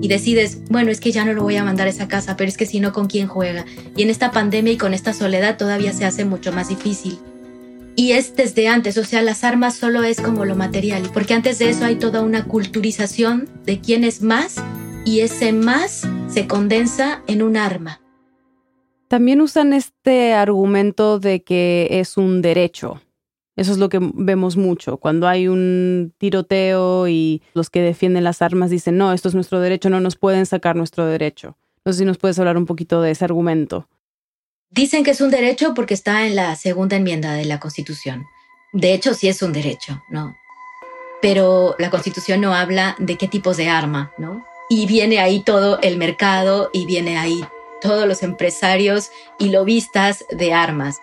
Y 0.01 0.09
decides, 0.09 0.59
bueno, 0.69 0.91
es 0.91 0.99
que 0.99 1.13
ya 1.13 1.23
no 1.23 1.31
lo 1.31 1.43
voy 1.43 1.55
a 1.55 1.63
mandar 1.63 1.87
a 1.87 1.89
esa 1.89 2.09
casa, 2.09 2.35
pero 2.35 2.49
es 2.49 2.57
que 2.57 2.65
si 2.65 2.81
no, 2.81 2.91
¿con 2.91 3.07
quién 3.07 3.27
juega? 3.27 3.65
Y 3.95 4.03
en 4.03 4.09
esta 4.09 4.31
pandemia 4.31 4.73
y 4.73 4.77
con 4.77 4.93
esta 4.93 5.13
soledad 5.13 5.57
todavía 5.57 5.93
se 5.93 6.03
hace 6.03 6.25
mucho 6.25 6.51
más 6.51 6.67
difícil. 6.67 7.17
Y 7.99 8.13
es 8.13 8.33
desde 8.33 8.69
antes, 8.69 8.97
o 8.97 9.03
sea, 9.03 9.21
las 9.21 9.43
armas 9.43 9.75
solo 9.75 10.05
es 10.05 10.21
como 10.21 10.45
lo 10.45 10.55
material, 10.55 11.09
porque 11.13 11.33
antes 11.33 11.59
de 11.59 11.69
eso 11.69 11.83
hay 11.83 11.97
toda 11.97 12.21
una 12.21 12.45
culturización 12.45 13.49
de 13.65 13.81
quién 13.81 14.05
es 14.05 14.21
más 14.21 14.55
y 15.03 15.19
ese 15.19 15.51
más 15.51 16.07
se 16.29 16.47
condensa 16.47 17.21
en 17.27 17.41
un 17.41 17.57
arma. 17.57 17.99
También 19.09 19.41
usan 19.41 19.73
este 19.73 20.31
argumento 20.31 21.19
de 21.19 21.43
que 21.43 21.89
es 21.91 22.15
un 22.15 22.41
derecho, 22.41 23.01
eso 23.57 23.73
es 23.73 23.79
lo 23.79 23.89
que 23.89 23.99
vemos 24.13 24.55
mucho. 24.55 24.95
Cuando 24.95 25.27
hay 25.27 25.49
un 25.49 26.13
tiroteo 26.19 27.09
y 27.09 27.41
los 27.53 27.69
que 27.69 27.81
defienden 27.81 28.23
las 28.23 28.41
armas 28.41 28.69
dicen, 28.69 28.95
no, 28.95 29.11
esto 29.11 29.27
es 29.27 29.35
nuestro 29.35 29.59
derecho, 29.59 29.89
no 29.89 29.99
nos 29.99 30.15
pueden 30.15 30.45
sacar 30.45 30.77
nuestro 30.77 31.05
derecho. 31.05 31.57
No 31.83 31.91
sé 31.91 31.99
si 31.99 32.05
nos 32.05 32.17
puedes 32.17 32.39
hablar 32.39 32.55
un 32.55 32.65
poquito 32.65 33.01
de 33.01 33.11
ese 33.11 33.25
argumento. 33.25 33.89
Dicen 34.71 35.03
que 35.03 35.11
es 35.11 35.21
un 35.21 35.31
derecho 35.31 35.73
porque 35.73 35.95
está 35.95 36.27
en 36.27 36.35
la 36.35 36.55
segunda 36.55 36.95
enmienda 36.95 37.33
de 37.33 37.45
la 37.45 37.59
Constitución. 37.59 38.27
De 38.71 38.93
hecho, 38.93 39.15
sí 39.15 39.27
es 39.27 39.41
un 39.41 39.51
derecho, 39.51 40.03
¿no? 40.09 40.37
Pero 41.23 41.75
la 41.79 41.89
Constitución 41.89 42.39
no 42.39 42.53
habla 42.53 42.95
de 42.99 43.17
qué 43.17 43.27
tipos 43.27 43.57
de 43.57 43.67
arma, 43.67 44.13
¿no? 44.19 44.45
Y 44.69 44.85
viene 44.85 45.19
ahí 45.19 45.41
todo 45.43 45.79
el 45.81 45.97
mercado 45.97 46.69
y 46.71 46.85
viene 46.85 47.17
ahí 47.17 47.43
todos 47.81 48.07
los 48.07 48.21
empresarios 48.21 49.09
y 49.39 49.49
lobistas 49.49 50.23
de 50.29 50.53
armas. 50.53 50.99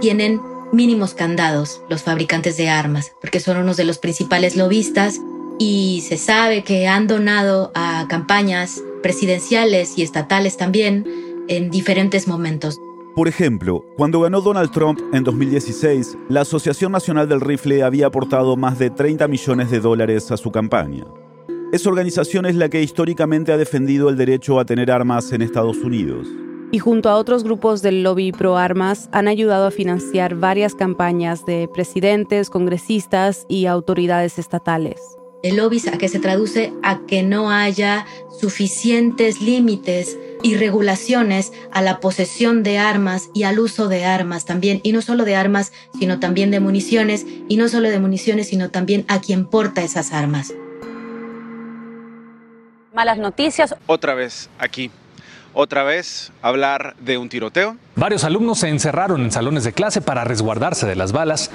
Tienen 0.00 0.40
mínimos 0.72 1.14
candados 1.14 1.80
los 1.88 2.02
fabricantes 2.02 2.56
de 2.56 2.68
armas, 2.68 3.12
porque 3.20 3.38
son 3.38 3.58
unos 3.58 3.76
de 3.76 3.84
los 3.84 3.98
principales 3.98 4.56
lobistas 4.56 5.20
y 5.60 6.02
se 6.08 6.18
sabe 6.18 6.64
que 6.64 6.88
han 6.88 7.06
donado 7.06 7.70
a 7.76 8.06
campañas 8.08 8.82
presidenciales 9.00 9.96
y 9.96 10.02
estatales 10.02 10.56
también 10.56 11.31
en 11.56 11.70
diferentes 11.70 12.26
momentos. 12.26 12.78
Por 13.14 13.28
ejemplo, 13.28 13.84
cuando 13.96 14.20
ganó 14.20 14.40
Donald 14.40 14.70
Trump 14.70 14.98
en 15.12 15.22
2016, 15.22 16.16
la 16.28 16.42
Asociación 16.42 16.92
Nacional 16.92 17.28
del 17.28 17.40
Rifle 17.40 17.82
había 17.82 18.06
aportado 18.06 18.56
más 18.56 18.78
de 18.78 18.90
30 18.90 19.28
millones 19.28 19.70
de 19.70 19.80
dólares 19.80 20.30
a 20.30 20.36
su 20.36 20.50
campaña. 20.50 21.04
Esa 21.72 21.88
organización 21.90 22.46
es 22.46 22.56
la 22.56 22.68
que 22.68 22.82
históricamente 22.82 23.52
ha 23.52 23.56
defendido 23.56 24.08
el 24.08 24.16
derecho 24.16 24.58
a 24.58 24.64
tener 24.64 24.90
armas 24.90 25.32
en 25.32 25.42
Estados 25.42 25.78
Unidos 25.78 26.26
y 26.72 26.78
junto 26.78 27.10
a 27.10 27.16
otros 27.16 27.44
grupos 27.44 27.82
del 27.82 28.02
lobby 28.02 28.32
pro 28.32 28.56
armas 28.56 29.08
han 29.12 29.28
ayudado 29.28 29.66
a 29.66 29.70
financiar 29.70 30.34
varias 30.34 30.74
campañas 30.74 31.44
de 31.44 31.68
presidentes, 31.72 32.48
congresistas 32.48 33.44
y 33.46 33.66
autoridades 33.66 34.38
estatales. 34.38 35.18
El 35.42 35.56
lobby 35.56 35.82
a 35.92 35.98
qué 35.98 36.08
se 36.08 36.20
traduce 36.20 36.72
a 36.84 37.00
que 37.06 37.24
no 37.24 37.50
haya 37.50 38.06
suficientes 38.40 39.40
límites 39.40 40.16
y 40.42 40.56
regulaciones 40.56 41.52
a 41.72 41.82
la 41.82 41.98
posesión 41.98 42.62
de 42.62 42.78
armas 42.78 43.28
y 43.34 43.42
al 43.42 43.58
uso 43.58 43.88
de 43.88 44.04
armas 44.04 44.44
también, 44.44 44.80
y 44.84 44.92
no 44.92 45.02
solo 45.02 45.24
de 45.24 45.34
armas, 45.34 45.72
sino 45.98 46.20
también 46.20 46.52
de 46.52 46.60
municiones, 46.60 47.26
y 47.48 47.56
no 47.56 47.68
solo 47.68 47.90
de 47.90 47.98
municiones, 47.98 48.48
sino 48.48 48.70
también 48.70 49.04
a 49.08 49.20
quien 49.20 49.46
porta 49.46 49.82
esas 49.82 50.12
armas. 50.12 50.54
Malas 52.94 53.18
noticias. 53.18 53.74
Otra 53.86 54.14
vez 54.14 54.48
aquí 54.58 54.90
otra 55.54 55.84
vez 55.84 56.32
hablar 56.42 56.96
de 57.00 57.18
un 57.18 57.28
tiroteo. 57.28 57.76
Varios 57.96 58.24
alumnos 58.24 58.58
se 58.58 58.68
encerraron 58.68 59.22
en 59.22 59.30
salones 59.30 59.64
de 59.64 59.72
clase 59.72 60.00
para 60.00 60.24
resguardarse 60.24 60.86
de 60.86 60.96
las 60.96 61.12
balas. 61.12 61.50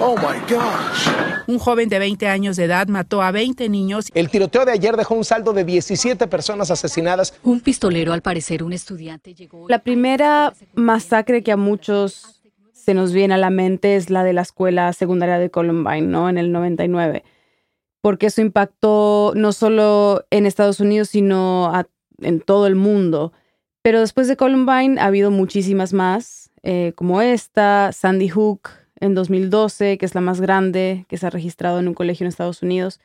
Oh 0.00 0.16
my 0.16 0.38
gosh. 0.52 1.08
Un 1.46 1.58
joven 1.58 1.88
de 1.88 1.98
20 1.98 2.26
años 2.28 2.56
de 2.56 2.64
edad 2.64 2.88
mató 2.88 3.22
a 3.22 3.30
20 3.30 3.68
niños. 3.68 4.06
El 4.14 4.28
tiroteo 4.28 4.64
de 4.64 4.72
ayer 4.72 4.96
dejó 4.96 5.14
un 5.14 5.24
saldo 5.24 5.52
de 5.52 5.64
17 5.64 6.26
personas 6.26 6.70
asesinadas. 6.70 7.34
Un 7.44 7.60
pistolero, 7.60 8.12
al 8.12 8.22
parecer 8.22 8.62
un 8.62 8.72
estudiante, 8.72 9.34
llegó. 9.34 9.68
La 9.68 9.78
primera 9.78 10.52
masacre 10.74 11.42
que 11.42 11.52
a 11.52 11.56
muchos 11.56 12.42
se 12.72 12.94
nos 12.94 13.12
viene 13.12 13.34
a 13.34 13.38
la 13.38 13.50
mente 13.50 13.96
es 13.96 14.10
la 14.10 14.22
de 14.22 14.32
la 14.32 14.42
escuela 14.42 14.92
secundaria 14.92 15.38
de 15.38 15.50
Columbine, 15.50 16.02
¿no? 16.02 16.28
En 16.28 16.38
el 16.38 16.52
99. 16.52 17.24
Porque 18.00 18.26
eso 18.26 18.40
impactó 18.40 19.32
no 19.34 19.52
solo 19.52 20.24
en 20.30 20.46
Estados 20.46 20.78
Unidos, 20.78 21.08
sino 21.08 21.74
a 21.74 21.86
en 22.20 22.40
todo 22.40 22.66
el 22.66 22.74
mundo. 22.74 23.32
Pero 23.82 24.00
después 24.00 24.28
de 24.28 24.36
Columbine 24.36 25.00
ha 25.00 25.06
habido 25.06 25.30
muchísimas 25.30 25.92
más, 25.92 26.50
eh, 26.62 26.92
como 26.96 27.22
esta, 27.22 27.92
Sandy 27.92 28.28
Hook 28.28 28.70
en 28.98 29.14
2012, 29.14 29.98
que 29.98 30.06
es 30.06 30.14
la 30.14 30.20
más 30.20 30.40
grande 30.40 31.06
que 31.08 31.18
se 31.18 31.26
ha 31.26 31.30
registrado 31.30 31.78
en 31.78 31.88
un 31.88 31.94
colegio 31.94 32.24
en 32.24 32.28
Estados 32.28 32.62
Unidos. 32.62 33.00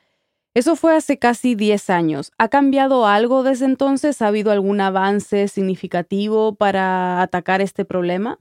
Eso 0.53 0.75
fue 0.75 0.95
hace 0.95 1.17
casi 1.17 1.55
10 1.55 1.89
años. 1.89 2.31
¿Ha 2.37 2.49
cambiado 2.49 3.07
algo 3.07 3.43
desde 3.43 3.65
entonces? 3.65 4.21
¿Ha 4.21 4.27
habido 4.27 4.51
algún 4.51 4.81
avance 4.81 5.47
significativo 5.47 6.55
para 6.55 7.21
atacar 7.21 7.61
este 7.61 7.85
problema? 7.85 8.39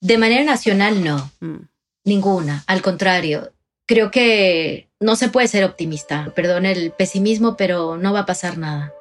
De 0.00 0.18
manera 0.18 0.44
nacional, 0.44 1.02
no. 1.02 1.30
Mm. 1.40 1.68
Ninguna. 2.04 2.62
Al 2.66 2.82
contrario, 2.82 3.53
creo 3.86 4.10
que 4.10 4.88
no 5.00 5.16
se 5.16 5.28
puede 5.28 5.48
ser 5.48 5.64
optimista. 5.64 6.32
Perdón 6.34 6.66
el 6.66 6.92
pesimismo, 6.92 7.56
pero 7.56 7.96
no 7.96 8.12
va 8.12 8.20
a 8.20 8.26
pasar 8.26 8.58
nada. 8.58 8.92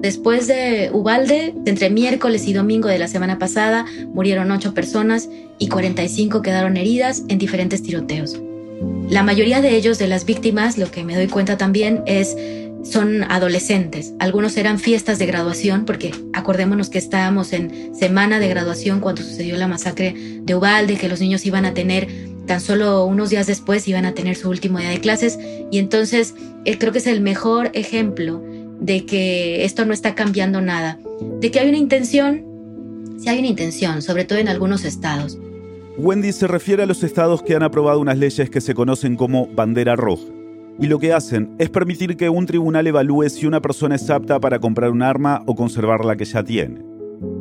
Después 0.00 0.46
de 0.46 0.90
Ubalde, 0.92 1.54
entre 1.66 1.90
miércoles 1.90 2.46
y 2.46 2.54
domingo 2.54 2.88
de 2.88 2.98
la 2.98 3.06
semana 3.06 3.38
pasada, 3.38 3.84
murieron 4.14 4.50
ocho 4.50 4.72
personas 4.72 5.28
y 5.58 5.68
45 5.68 6.40
quedaron 6.40 6.78
heridas 6.78 7.22
en 7.28 7.36
diferentes 7.36 7.82
tiroteos. 7.82 8.40
La 9.10 9.22
mayoría 9.22 9.60
de 9.60 9.76
ellos, 9.76 9.98
de 9.98 10.08
las 10.08 10.24
víctimas, 10.24 10.78
lo 10.78 10.90
que 10.90 11.04
me 11.04 11.16
doy 11.16 11.26
cuenta 11.26 11.58
también 11.58 12.02
es 12.06 12.34
son 12.82 13.24
adolescentes. 13.24 14.14
Algunos 14.18 14.56
eran 14.56 14.78
fiestas 14.78 15.18
de 15.18 15.26
graduación, 15.26 15.84
porque 15.84 16.12
acordémonos 16.32 16.88
que 16.88 16.96
estábamos 16.96 17.52
en 17.52 17.94
semana 17.94 18.38
de 18.38 18.48
graduación 18.48 19.00
cuando 19.00 19.20
sucedió 19.22 19.58
la 19.58 19.68
masacre 19.68 20.14
de 20.16 20.54
Ubalde, 20.54 20.96
que 20.96 21.08
los 21.08 21.20
niños 21.20 21.44
iban 21.44 21.66
a 21.66 21.74
tener 21.74 22.08
tan 22.50 22.60
solo 22.60 23.04
unos 23.04 23.30
días 23.30 23.46
después, 23.46 23.86
iban 23.86 24.04
a 24.06 24.12
tener 24.12 24.34
su 24.34 24.50
último 24.50 24.80
día 24.80 24.88
de 24.88 24.98
clases. 24.98 25.38
Y 25.70 25.78
entonces 25.78 26.34
eh, 26.64 26.78
creo 26.78 26.90
que 26.90 26.98
es 26.98 27.06
el 27.06 27.20
mejor 27.20 27.70
ejemplo 27.74 28.42
de 28.80 29.06
que 29.06 29.64
esto 29.64 29.86
no 29.86 29.92
está 29.92 30.16
cambiando 30.16 30.60
nada, 30.60 30.98
de 31.38 31.52
que 31.52 31.60
hay 31.60 31.68
una 31.68 31.78
intención, 31.78 32.44
si 33.20 33.28
hay 33.28 33.38
una 33.38 33.46
intención, 33.46 34.02
sobre 34.02 34.24
todo 34.24 34.40
en 34.40 34.48
algunos 34.48 34.84
estados. 34.84 35.38
Wendy 35.96 36.32
se 36.32 36.48
refiere 36.48 36.82
a 36.82 36.86
los 36.86 37.04
estados 37.04 37.40
que 37.40 37.54
han 37.54 37.62
aprobado 37.62 38.00
unas 38.00 38.18
leyes 38.18 38.50
que 38.50 38.60
se 38.60 38.74
conocen 38.74 39.14
como 39.14 39.46
bandera 39.46 39.94
roja. 39.94 40.26
Y 40.80 40.88
lo 40.88 40.98
que 40.98 41.12
hacen 41.12 41.54
es 41.60 41.70
permitir 41.70 42.16
que 42.16 42.30
un 42.30 42.46
tribunal 42.46 42.84
evalúe 42.84 43.28
si 43.28 43.46
una 43.46 43.62
persona 43.62 43.94
es 43.94 44.10
apta 44.10 44.40
para 44.40 44.58
comprar 44.58 44.90
un 44.90 45.02
arma 45.02 45.44
o 45.46 45.54
conservar 45.54 46.04
la 46.04 46.16
que 46.16 46.24
ya 46.24 46.42
tiene. 46.42 46.82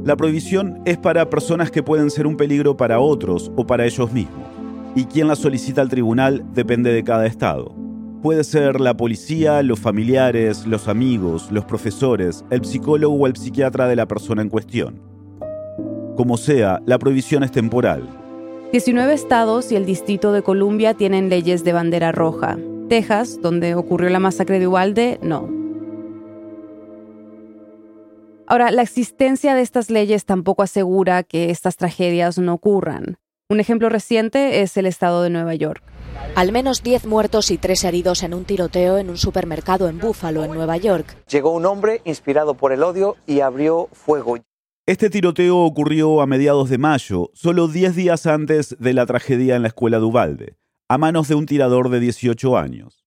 La 0.06 0.16
prohibición 0.16 0.84
es 0.86 1.00
para 1.00 1.32
personas 1.32 1.72
que 1.72 1.82
pueden 1.82 2.12
ser 2.12 2.28
un 2.28 2.38
peligro 2.38 2.78
para 2.78 3.00
otros 3.00 3.52
o 3.56 3.66
para 3.66 3.88
ellos 3.88 4.14
mismos. 4.14 4.49
Y 4.96 5.06
quien 5.06 5.28
la 5.28 5.36
solicita 5.36 5.82
al 5.82 5.90
tribunal 5.90 6.46
depende 6.54 6.92
de 6.92 7.04
cada 7.04 7.26
estado. 7.26 7.76
Puede 8.22 8.44
ser 8.44 8.82
la 8.82 8.98
policía, 8.98 9.64
los 9.64 9.80
familiares, 9.80 10.68
los 10.68 10.88
amigos, 10.88 11.50
los 11.52 11.64
profesores, 11.64 12.44
el 12.50 12.66
psicólogo 12.66 13.16
o 13.16 13.28
el 13.28 13.38
psiquiatra 13.38 13.88
de 13.88 13.96
la 13.96 14.08
persona 14.08 14.42
en 14.42 14.50
cuestión. 14.50 15.02
Como 16.18 16.36
sea, 16.36 16.82
la 16.86 17.00
prohibición 17.00 17.44
es 17.44 17.52
temporal. 17.52 18.04
19 18.74 19.14
estados 19.14 19.72
y 19.72 19.78
el 19.78 19.86
Distrito 19.86 20.34
de 20.34 20.44
Columbia 20.44 20.94
tienen 20.94 21.30
leyes 21.30 21.64
de 21.64 21.72
bandera 21.72 22.12
roja. 22.12 22.58
Texas, 22.90 23.40
donde 23.42 23.76
ocurrió 23.76 24.10
la 24.10 24.20
masacre 24.20 24.60
de 24.60 24.68
Uvalde, 24.68 25.18
no. 25.22 25.50
Ahora, 28.48 28.72
la 28.72 28.82
existencia 28.82 29.56
de 29.56 29.62
estas 29.62 29.90
leyes 29.90 30.26
tampoco 30.26 30.64
asegura 30.64 31.24
que 31.24 31.52
estas 31.52 31.78
tragedias 31.78 32.38
no 32.38 32.56
ocurran. 32.56 33.18
Un 33.52 33.60
ejemplo 33.60 33.90
reciente 33.90 34.62
es 34.62 34.78
el 34.78 34.86
estado 34.86 35.24
de 35.24 35.32
Nueva 35.32 35.56
York. 35.56 35.82
Al 36.36 36.52
menos 36.52 36.84
10 36.84 37.08
muertos 37.08 37.50
y 37.50 37.58
3 37.58 37.84
heridos 37.86 38.22
en 38.22 38.36
un 38.36 38.46
tiroteo 38.46 39.00
en 39.00 39.10
un 39.10 39.18
supermercado 39.18 39.90
en 39.90 39.98
Buffalo, 39.98 40.44
en 40.44 40.52
Nueva 40.54 40.78
York. 40.78 41.18
Llegó 41.28 41.50
un 41.50 41.66
hombre 41.66 42.04
inspirado 42.06 42.54
por 42.54 42.74
el 42.74 42.84
odio 42.84 43.18
y 43.26 43.40
abrió 43.40 43.90
fuego. 43.92 44.38
Este 44.86 45.10
tiroteo 45.10 45.58
ocurrió 45.58 46.22
a 46.22 46.28
mediados 46.28 46.70
de 46.70 46.78
mayo, 46.78 47.32
solo 47.34 47.68
10 47.68 47.96
días 47.96 48.28
antes 48.28 48.78
de 48.80 48.94
la 48.94 49.08
tragedia 49.08 49.56
en 49.56 49.64
la 49.64 49.70
escuela 49.70 49.98
de 49.98 50.06
Ubalde. 50.06 50.56
a 50.88 51.00
manos 51.00 51.28
de 51.28 51.34
un 51.34 51.48
tirador 51.48 51.90
de 51.90 52.00
18 52.00 52.56
años. 52.56 53.04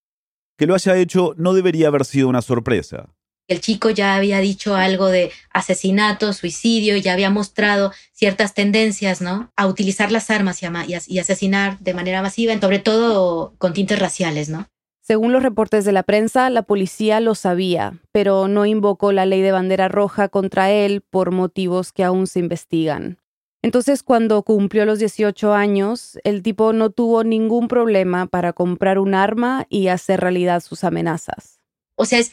Que 0.57 0.67
lo 0.67 0.75
haya 0.75 0.97
hecho 0.97 1.35
no 1.37 1.53
debería 1.53 1.87
haber 1.87 2.05
sido 2.05 2.29
una 2.29 2.43
sorpresa. 2.43 3.15
El 3.53 3.61
chico 3.61 3.91
ya 3.91 4.17
había 4.17 4.41
dicho 4.41 4.75
algo 4.75 5.09
de 5.09 5.31
asesinato, 5.53 6.33
suicidio, 6.33 6.97
ya 6.97 7.13
había 7.13 7.31
mostrado 7.31 7.93
ciertas 8.13 8.55
tendencias, 8.55 9.21
¿no? 9.21 9.53
A 9.57 9.67
utilizar 9.67 10.11
las 10.11 10.31
armas 10.31 10.63
y, 10.63 10.67
y 11.07 11.19
asesinar 11.19 11.79
de 11.81 11.95
manera 11.95 12.23
masiva, 12.23 12.59
sobre 12.61 12.79
todo 12.79 13.55
con 13.59 13.73
tintes 13.73 13.99
raciales, 13.99 14.49
¿no? 14.49 14.67
Según 15.03 15.33
los 15.33 15.43
reportes 15.43 15.85
de 15.85 15.93
la 15.93 16.05
prensa, 16.05 16.49
la 16.49 16.63
policía 16.63 17.21
lo 17.21 17.35
sabía, 17.35 17.99
pero 18.13 18.47
no 18.47 18.67
invocó 18.67 19.11
la 19.11 19.27
ley 19.27 19.43
de 19.43 19.51
bandera 19.51 19.89
roja 19.89 20.29
contra 20.29 20.71
él 20.71 21.03
por 21.03 21.33
motivos 21.33 21.93
que 21.93 22.05
aún 22.05 22.29
se 22.29 22.39
investigan. 22.39 23.19
Entonces, 23.63 24.03
cuando 24.03 24.43
cumplió 24.43 24.85
los 24.85 25.01
18 25.01 25.55
años, 25.55 26.19
el 26.25 26.43
tipo 26.43 26.73
no 26.73 26.91
tuvo 26.91 27.25
ningún 27.25 27.69
problema 27.69 28.27
para 28.27 28.53
comprar 28.53 28.99
un 28.99 29.15
arma 29.15 29.67
y 29.69 29.89
hacer 29.89 30.21
realidad 30.21 30.61
sus 30.61 30.85
amenazas. 30.85 31.61
O 31.97 32.05
sea, 32.05 32.19
es, 32.19 32.33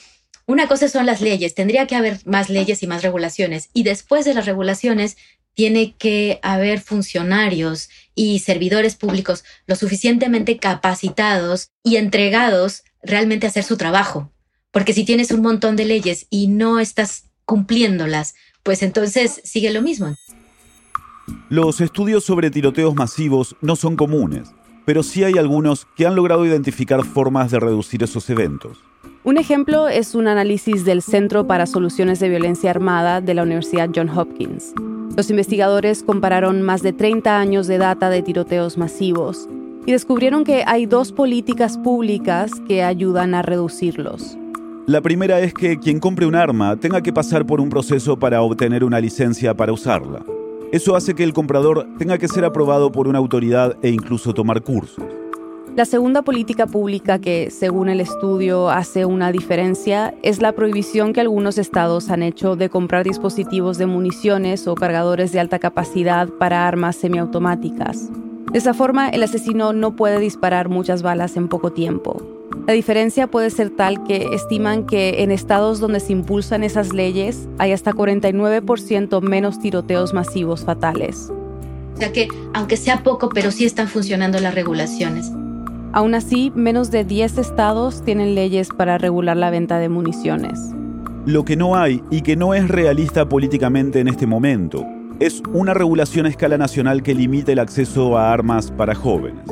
una 0.49 0.67
cosa 0.67 0.87
son 0.87 1.05
las 1.05 1.21
leyes, 1.21 1.53
tendría 1.53 1.85
que 1.85 1.95
haber 1.95 2.21
más 2.25 2.49
leyes 2.49 2.81
y 2.81 2.87
más 2.87 3.03
regulaciones. 3.03 3.69
Y 3.71 3.83
después 3.83 4.25
de 4.25 4.33
las 4.33 4.47
regulaciones, 4.47 5.15
tiene 5.53 5.93
que 5.95 6.39
haber 6.41 6.81
funcionarios 6.81 7.89
y 8.15 8.39
servidores 8.39 8.95
públicos 8.95 9.43
lo 9.67 9.75
suficientemente 9.75 10.57
capacitados 10.57 11.69
y 11.83 11.97
entregados 11.97 12.83
realmente 13.03 13.45
a 13.45 13.49
hacer 13.49 13.63
su 13.63 13.77
trabajo. 13.77 14.31
Porque 14.71 14.93
si 14.93 15.05
tienes 15.05 15.29
un 15.29 15.43
montón 15.43 15.75
de 15.75 15.85
leyes 15.85 16.25
y 16.31 16.47
no 16.47 16.79
estás 16.79 17.25
cumpliéndolas, 17.45 18.33
pues 18.63 18.81
entonces 18.81 19.41
sigue 19.43 19.69
lo 19.69 19.83
mismo. 19.83 20.15
Los 21.49 21.79
estudios 21.79 22.23
sobre 22.23 22.49
tiroteos 22.49 22.95
masivos 22.95 23.55
no 23.61 23.75
son 23.75 23.95
comunes, 23.95 24.49
pero 24.83 25.03
sí 25.03 25.23
hay 25.23 25.37
algunos 25.37 25.85
que 25.95 26.07
han 26.07 26.15
logrado 26.15 26.43
identificar 26.43 27.05
formas 27.05 27.51
de 27.51 27.59
reducir 27.59 28.01
esos 28.01 28.27
eventos. 28.31 28.79
Un 29.25 29.37
ejemplo 29.37 29.89
es 29.89 30.15
un 30.15 30.29
análisis 30.29 30.85
del 30.85 31.01
Centro 31.01 31.45
para 31.45 31.65
Soluciones 31.65 32.21
de 32.21 32.29
Violencia 32.29 32.69
Armada 32.69 33.19
de 33.19 33.33
la 33.33 33.43
Universidad 33.43 33.89
Johns 33.93 34.17
Hopkins. 34.17 34.73
Los 35.17 35.29
investigadores 35.29 36.03
compararon 36.03 36.61
más 36.61 36.81
de 36.83 36.93
30 36.93 37.37
años 37.37 37.67
de 37.67 37.77
data 37.79 38.09
de 38.09 38.21
tiroteos 38.21 38.77
masivos 38.77 39.49
y 39.85 39.91
descubrieron 39.91 40.45
que 40.45 40.63
hay 40.65 40.85
dos 40.85 41.11
políticas 41.11 41.77
públicas 41.77 42.49
que 42.65 42.81
ayudan 42.81 43.35
a 43.35 43.41
reducirlos. 43.41 44.37
La 44.87 45.01
primera 45.01 45.41
es 45.41 45.53
que 45.53 45.77
quien 45.77 45.99
compre 45.99 46.25
un 46.25 46.35
arma 46.35 46.77
tenga 46.77 47.01
que 47.01 47.11
pasar 47.11 47.45
por 47.45 47.59
un 47.59 47.67
proceso 47.67 48.17
para 48.17 48.41
obtener 48.41 48.85
una 48.85 49.01
licencia 49.01 49.53
para 49.53 49.73
usarla. 49.73 50.23
Eso 50.71 50.95
hace 50.95 51.13
que 51.13 51.25
el 51.25 51.33
comprador 51.33 51.89
tenga 51.97 52.17
que 52.17 52.29
ser 52.29 52.45
aprobado 52.45 52.89
por 52.89 53.09
una 53.09 53.17
autoridad 53.17 53.75
e 53.81 53.89
incluso 53.89 54.33
tomar 54.33 54.61
cursos. 54.61 55.03
La 55.75 55.85
segunda 55.85 56.23
política 56.23 56.65
pública 56.67 57.19
que, 57.19 57.51
según 57.51 57.89
el 57.89 58.01
estudio, 58.01 58.69
hace 58.69 59.05
una 59.05 59.31
diferencia 59.31 60.13
es 60.23 60.41
la 60.41 60.51
prohibición 60.51 61.13
que 61.13 61.21
algunos 61.21 61.57
estados 61.57 62.09
han 62.09 62.23
hecho 62.23 62.55
de 62.55 62.69
comprar 62.69 63.05
dispositivos 63.05 63.77
de 63.77 63.85
municiones 63.85 64.67
o 64.67 64.75
cargadores 64.75 65.31
de 65.31 65.39
alta 65.39 65.59
capacidad 65.59 66.27
para 66.27 66.67
armas 66.67 66.97
semiautomáticas. 66.97 68.09
De 68.51 68.57
esa 68.57 68.73
forma, 68.73 69.09
el 69.09 69.23
asesino 69.23 69.71
no 69.71 69.95
puede 69.95 70.19
disparar 70.19 70.69
muchas 70.69 71.01
balas 71.01 71.37
en 71.37 71.47
poco 71.47 71.71
tiempo. 71.71 72.21
La 72.65 72.73
diferencia 72.73 73.27
puede 73.27 73.49
ser 73.51 73.69
tal 73.69 74.03
que 74.03 74.33
estiman 74.33 74.85
que 74.85 75.23
en 75.23 75.31
estados 75.31 75.79
donde 75.79 75.99
se 75.99 76.13
impulsan 76.13 76.63
esas 76.63 76.93
leyes 76.93 77.47
hay 77.57 77.71
hasta 77.71 77.93
49% 77.93 79.21
menos 79.21 79.59
tiroteos 79.59 80.13
masivos 80.13 80.65
fatales. 80.65 81.31
O 81.93 81.97
sea 81.97 82.11
que, 82.11 82.27
aunque 82.53 82.77
sea 82.77 83.03
poco, 83.03 83.29
pero 83.29 83.51
sí 83.51 83.65
están 83.65 83.87
funcionando 83.87 84.39
las 84.39 84.55
regulaciones. 84.55 85.31
Aún 85.91 86.13
así, 86.13 86.51
menos 86.53 86.91
de 86.91 87.03
10 87.03 87.39
estados 87.39 88.03
tienen 88.03 88.35
leyes 88.35 88.69
para 88.69 88.99
regular 88.99 89.35
la 89.37 89.49
venta 89.49 89.79
de 89.79 89.89
municiones. 89.89 90.59
Lo 91.25 91.45
que 91.45 91.55
no 91.55 91.75
hay 91.75 92.03
y 92.11 92.21
que 92.21 92.35
no 92.35 92.53
es 92.53 92.67
realista 92.67 93.27
políticamente 93.27 93.99
en 93.99 94.07
este 94.07 94.27
momento 94.27 94.85
es 95.19 95.41
una 95.51 95.73
regulación 95.73 96.27
a 96.27 96.29
escala 96.29 96.57
nacional 96.57 97.03
que 97.03 97.15
limite 97.15 97.53
el 97.53 97.59
acceso 97.59 98.17
a 98.17 98.31
armas 98.31 98.71
para 98.71 98.95
jóvenes. 98.95 99.43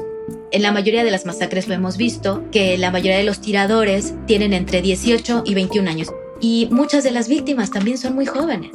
En 0.52 0.62
la 0.62 0.72
mayoría 0.72 1.04
de 1.04 1.12
las 1.12 1.26
masacres 1.26 1.68
lo 1.68 1.74
hemos 1.74 1.98
visto, 1.98 2.44
que 2.52 2.78
la 2.78 2.92
mayoría 2.92 3.18
de 3.18 3.26
los 3.26 3.42
tiradores 3.42 4.14
tienen 4.28 4.54
entre 4.54 4.82
18 4.82 5.44
y 5.46 5.56
21 5.56 5.90
años. 5.90 6.08
Y 6.40 6.70
muchas 6.72 7.04
de 7.04 7.12
las 7.12 7.28
víctimas 7.28 7.72
también 7.72 7.98
son 7.98 8.16
muy 8.16 8.26
jóvenes. 8.26 8.72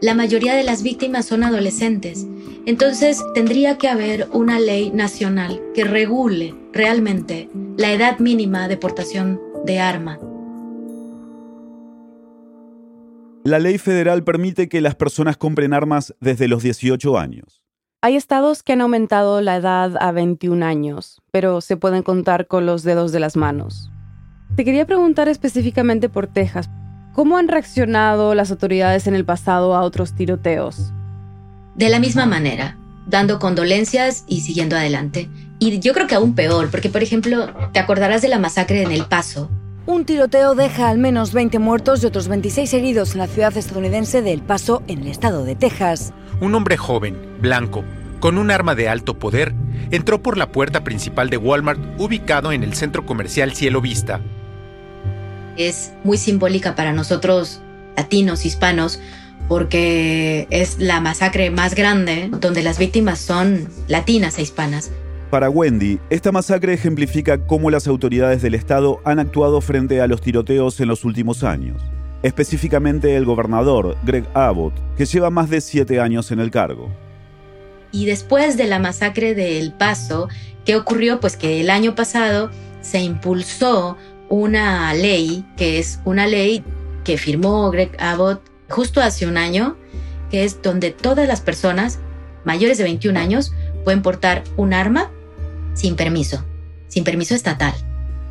La 0.00 0.14
mayoría 0.14 0.54
de 0.54 0.62
las 0.62 0.82
víctimas 0.82 1.24
son 1.24 1.42
adolescentes. 1.42 2.26
Entonces 2.66 3.22
tendría 3.34 3.78
que 3.78 3.88
haber 3.88 4.28
una 4.32 4.60
ley 4.60 4.90
nacional 4.90 5.62
que 5.74 5.84
regule 5.84 6.54
realmente 6.72 7.48
la 7.78 7.92
edad 7.92 8.18
mínima 8.18 8.68
de 8.68 8.76
portación 8.76 9.40
de 9.64 9.80
arma. 9.80 10.18
La 13.44 13.58
ley 13.58 13.78
federal 13.78 14.24
permite 14.24 14.68
que 14.68 14.80
las 14.80 14.96
personas 14.96 15.36
compren 15.36 15.72
armas 15.72 16.14
desde 16.20 16.48
los 16.48 16.62
18 16.62 17.16
años. 17.16 17.62
Hay 18.02 18.16
estados 18.16 18.62
que 18.62 18.74
han 18.74 18.82
aumentado 18.82 19.40
la 19.40 19.56
edad 19.56 19.96
a 19.98 20.12
21 20.12 20.66
años, 20.66 21.22
pero 21.30 21.60
se 21.60 21.76
pueden 21.76 22.02
contar 22.02 22.48
con 22.48 22.66
los 22.66 22.82
dedos 22.82 23.12
de 23.12 23.20
las 23.20 23.36
manos. 23.36 23.90
Te 24.56 24.64
quería 24.64 24.86
preguntar 24.86 25.28
específicamente 25.28 26.08
por 26.08 26.26
Texas. 26.26 26.68
¿Cómo 27.16 27.38
han 27.38 27.48
reaccionado 27.48 28.34
las 28.34 28.50
autoridades 28.50 29.06
en 29.06 29.14
el 29.14 29.24
pasado 29.24 29.74
a 29.74 29.80
otros 29.80 30.12
tiroteos? 30.12 30.92
De 31.74 31.88
la 31.88 31.98
misma 31.98 32.26
manera, 32.26 32.76
dando 33.06 33.38
condolencias 33.38 34.24
y 34.28 34.42
siguiendo 34.42 34.76
adelante. 34.76 35.30
Y 35.58 35.78
yo 35.78 35.94
creo 35.94 36.06
que 36.06 36.14
aún 36.14 36.34
peor, 36.34 36.70
porque 36.70 36.90
por 36.90 37.02
ejemplo, 37.02 37.48
te 37.72 37.78
acordarás 37.78 38.20
de 38.20 38.28
la 38.28 38.38
masacre 38.38 38.82
en 38.82 38.92
El 38.92 39.06
Paso. 39.06 39.50
Un 39.86 40.04
tiroteo 40.04 40.54
deja 40.54 40.90
al 40.90 40.98
menos 40.98 41.32
20 41.32 41.58
muertos 41.58 42.02
y 42.02 42.06
otros 42.06 42.28
26 42.28 42.74
heridos 42.74 43.12
en 43.12 43.20
la 43.20 43.28
ciudad 43.28 43.56
estadounidense 43.56 44.20
de 44.20 44.34
El 44.34 44.42
Paso, 44.42 44.82
en 44.86 44.98
el 44.98 45.06
estado 45.06 45.46
de 45.46 45.54
Texas. 45.54 46.12
Un 46.42 46.54
hombre 46.54 46.76
joven, 46.76 47.16
blanco, 47.40 47.82
con 48.20 48.36
un 48.36 48.50
arma 48.50 48.74
de 48.74 48.90
alto 48.90 49.18
poder, 49.18 49.54
entró 49.90 50.22
por 50.22 50.36
la 50.36 50.52
puerta 50.52 50.84
principal 50.84 51.30
de 51.30 51.38
Walmart 51.38 51.80
ubicado 51.98 52.52
en 52.52 52.62
el 52.62 52.74
centro 52.74 53.06
comercial 53.06 53.54
Cielo 53.54 53.80
Vista. 53.80 54.20
Es 55.56 55.92
muy 56.04 56.18
simbólica 56.18 56.74
para 56.74 56.92
nosotros, 56.92 57.60
latinos, 57.96 58.44
hispanos, 58.44 59.00
porque 59.48 60.46
es 60.50 60.78
la 60.78 61.00
masacre 61.00 61.50
más 61.50 61.74
grande 61.74 62.30
donde 62.40 62.62
las 62.62 62.78
víctimas 62.78 63.18
son 63.18 63.68
latinas 63.88 64.38
e 64.38 64.42
hispanas. 64.42 64.90
Para 65.30 65.50
Wendy, 65.50 65.98
esta 66.08 66.30
masacre 66.30 66.72
ejemplifica 66.72 67.38
cómo 67.38 67.70
las 67.70 67.88
autoridades 67.88 68.42
del 68.42 68.54
Estado 68.54 69.00
han 69.04 69.18
actuado 69.18 69.60
frente 69.60 70.00
a 70.00 70.06
los 70.06 70.20
tiroteos 70.20 70.78
en 70.80 70.88
los 70.88 71.04
últimos 71.04 71.42
años. 71.42 71.82
Específicamente 72.22 73.16
el 73.16 73.24
gobernador, 73.24 73.96
Greg 74.04 74.24
Abbott, 74.34 74.74
que 74.96 75.04
lleva 75.04 75.30
más 75.30 75.50
de 75.50 75.60
siete 75.60 76.00
años 76.00 76.30
en 76.30 76.40
el 76.40 76.50
cargo. 76.50 76.90
Y 77.92 78.06
después 78.06 78.56
de 78.56 78.66
la 78.66 78.78
masacre 78.78 79.34
de 79.34 79.58
El 79.58 79.72
Paso, 79.72 80.28
¿qué 80.64 80.76
ocurrió? 80.76 81.20
Pues 81.20 81.36
que 81.36 81.60
el 81.60 81.70
año 81.70 81.94
pasado 81.94 82.50
se 82.80 83.00
impulsó 83.00 83.96
una 84.28 84.92
ley, 84.94 85.44
que 85.56 85.78
es 85.78 86.00
una 86.04 86.26
ley 86.26 86.64
que 87.04 87.18
firmó 87.18 87.70
Greg 87.70 87.96
Abbott 87.98 88.42
justo 88.68 89.00
hace 89.00 89.26
un 89.26 89.36
año, 89.36 89.76
que 90.30 90.44
es 90.44 90.62
donde 90.62 90.90
todas 90.90 91.28
las 91.28 91.40
personas 91.40 91.98
mayores 92.44 92.78
de 92.78 92.84
21 92.84 93.18
años 93.18 93.52
pueden 93.84 94.02
portar 94.02 94.42
un 94.56 94.72
arma 94.72 95.10
sin 95.74 95.96
permiso, 95.96 96.44
sin 96.88 97.04
permiso 97.04 97.34
estatal. 97.34 97.74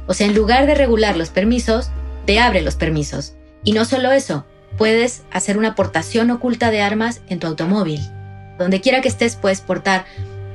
O 0.08 0.14
sea, 0.14 0.28
en 0.28 0.36
lugar 0.36 0.68
de 0.68 0.76
regular 0.76 1.16
los 1.16 1.30
permisos, 1.30 1.90
te 2.26 2.40
abre 2.40 2.62
los 2.62 2.76
permisos. 2.76 3.36
Y 3.64 3.72
no 3.72 3.86
solo 3.86 4.12
eso, 4.12 4.46
puedes 4.78 5.24
hacer 5.32 5.58
una 5.58 5.76
portación 5.76 6.30
oculta 6.32 6.72
de 6.72 6.82
armas 6.82 7.22
en 7.28 7.40
tu 7.40 7.48
automóvil. 7.48 8.02
Donde 8.58 8.82
quiera 8.82 9.02
que 9.02 9.08
estés 9.08 9.36
puedes 9.36 9.62
portar 9.62 10.06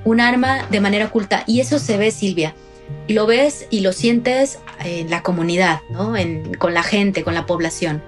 un 0.04 0.20
arma 0.20 0.66
de 0.70 0.80
manera 0.80 1.06
oculta 1.06 1.44
y 1.46 1.60
eso 1.60 1.78
se 1.78 1.96
ve, 1.96 2.10
Silvia. 2.10 2.54
Lo 3.08 3.26
ves 3.26 3.66
y 3.70 3.80
lo 3.80 3.92
sientes 3.92 4.58
en 4.84 5.10
la 5.10 5.22
comunidad, 5.22 5.80
¿no? 5.90 6.14
con 6.58 6.74
la 6.74 6.82
gente, 6.82 7.24
con 7.24 7.34
la 7.34 7.46
población. 7.46 8.02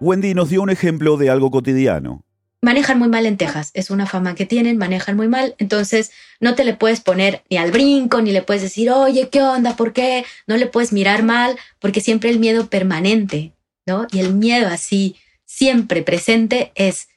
Wendy 0.00 0.34
nos 0.34 0.50
dio 0.50 0.62
un 0.62 0.70
ejemplo 0.70 1.16
de 1.16 1.30
algo 1.30 1.50
cotidiano. 1.50 2.22
Manejan 2.62 2.98
muy 2.98 3.08
mal 3.08 3.26
en 3.26 3.36
Texas, 3.36 3.70
es 3.74 3.90
una 3.90 4.06
fama 4.06 4.34
que 4.34 4.46
tienen, 4.46 4.76
manejan 4.76 5.16
muy 5.16 5.28
mal, 5.28 5.54
entonces 5.58 6.10
no 6.40 6.54
te 6.54 6.64
le 6.64 6.74
puedes 6.74 7.00
poner 7.00 7.44
ni 7.48 7.58
al 7.58 7.70
brinco, 7.70 8.20
ni 8.20 8.32
le 8.32 8.42
puedes 8.42 8.62
decir, 8.62 8.90
oye, 8.90 9.28
¿qué 9.28 9.42
onda? 9.42 9.76
¿Por 9.76 9.92
qué? 9.92 10.24
No 10.46 10.56
le 10.56 10.66
puedes 10.66 10.92
mirar 10.92 11.22
mal, 11.22 11.56
porque 11.78 12.00
siempre 12.00 12.30
el 12.30 12.38
miedo 12.38 12.68
permanente, 12.68 13.52
¿no? 13.86 14.06
Y 14.10 14.20
el 14.20 14.34
miedo 14.34 14.68
así 14.68 15.16
siempre 15.44 16.02
presente 16.02 16.72
es, 16.74 17.08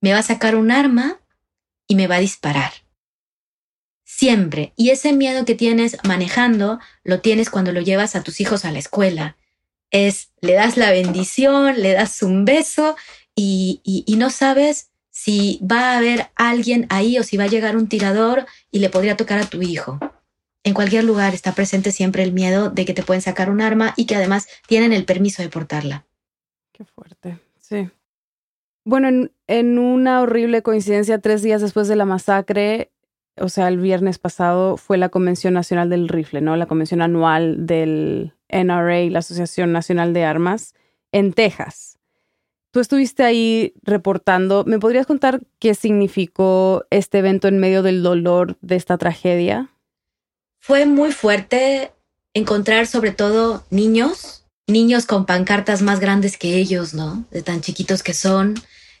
me 0.00 0.12
va 0.12 0.20
a 0.20 0.22
sacar 0.22 0.56
un 0.56 0.70
arma 0.70 1.18
y 1.86 1.96
me 1.96 2.06
va 2.06 2.16
a 2.16 2.20
disparar. 2.20 2.72
Siempre. 4.16 4.72
Y 4.76 4.90
ese 4.90 5.12
miedo 5.12 5.44
que 5.44 5.56
tienes 5.56 5.96
manejando, 6.04 6.78
lo 7.02 7.20
tienes 7.20 7.50
cuando 7.50 7.72
lo 7.72 7.80
llevas 7.80 8.14
a 8.14 8.22
tus 8.22 8.40
hijos 8.40 8.64
a 8.64 8.70
la 8.70 8.78
escuela. 8.78 9.36
Es, 9.90 10.30
le 10.40 10.52
das 10.52 10.76
la 10.76 10.92
bendición, 10.92 11.82
le 11.82 11.94
das 11.94 12.22
un 12.22 12.44
beso 12.44 12.94
y, 13.34 13.80
y, 13.82 14.14
no 14.14 14.30
sabes 14.30 14.92
si 15.10 15.58
va 15.68 15.90
a 15.90 15.98
haber 15.98 16.28
alguien 16.36 16.86
ahí 16.90 17.18
o 17.18 17.24
si 17.24 17.36
va 17.36 17.44
a 17.44 17.48
llegar 17.48 17.76
un 17.76 17.88
tirador 17.88 18.46
y 18.70 18.78
le 18.78 18.88
podría 18.88 19.16
tocar 19.16 19.40
a 19.40 19.46
tu 19.46 19.62
hijo. 19.62 19.98
En 20.62 20.74
cualquier 20.74 21.02
lugar 21.02 21.34
está 21.34 21.50
presente 21.50 21.90
siempre 21.90 22.22
el 22.22 22.32
miedo 22.32 22.70
de 22.70 22.84
que 22.84 22.94
te 22.94 23.02
pueden 23.02 23.20
sacar 23.20 23.50
un 23.50 23.60
arma 23.60 23.94
y 23.96 24.06
que 24.06 24.14
además 24.14 24.46
tienen 24.68 24.92
el 24.92 25.06
permiso 25.06 25.42
de 25.42 25.48
portarla. 25.48 26.06
Qué 26.70 26.84
fuerte, 26.84 27.40
sí. 27.58 27.90
Bueno, 28.84 29.08
en, 29.08 29.32
en 29.48 29.80
una 29.80 30.20
horrible 30.20 30.62
coincidencia, 30.62 31.18
tres 31.18 31.42
días 31.42 31.62
después 31.62 31.88
de 31.88 31.96
la 31.96 32.04
masacre, 32.04 32.92
o 33.36 33.48
sea, 33.48 33.68
el 33.68 33.78
viernes 33.78 34.18
pasado 34.18 34.76
fue 34.76 34.96
la 34.96 35.08
Convención 35.08 35.54
Nacional 35.54 35.90
del 35.90 36.08
Rifle, 36.08 36.40
¿no? 36.40 36.56
La 36.56 36.66
convención 36.66 37.02
anual 37.02 37.66
del 37.66 38.34
NRA, 38.48 39.10
la 39.10 39.18
Asociación 39.18 39.72
Nacional 39.72 40.12
de 40.12 40.24
Armas, 40.24 40.74
en 41.12 41.32
Texas. 41.32 41.98
Tú 42.70 42.80
estuviste 42.80 43.22
ahí 43.22 43.74
reportando. 43.82 44.64
¿Me 44.66 44.78
podrías 44.78 45.06
contar 45.06 45.40
qué 45.58 45.74
significó 45.74 46.84
este 46.90 47.18
evento 47.18 47.48
en 47.48 47.58
medio 47.58 47.82
del 47.82 48.02
dolor 48.02 48.56
de 48.62 48.76
esta 48.76 48.98
tragedia? 48.98 49.70
Fue 50.60 50.86
muy 50.86 51.12
fuerte 51.12 51.92
encontrar 52.34 52.86
sobre 52.86 53.12
todo 53.12 53.64
niños, 53.70 54.44
niños 54.66 55.06
con 55.06 55.26
pancartas 55.26 55.82
más 55.82 56.00
grandes 56.00 56.36
que 56.36 56.56
ellos, 56.56 56.94
¿no? 56.94 57.24
De 57.30 57.42
tan 57.42 57.60
chiquitos 57.60 58.02
que 58.02 58.14
son, 58.14 58.54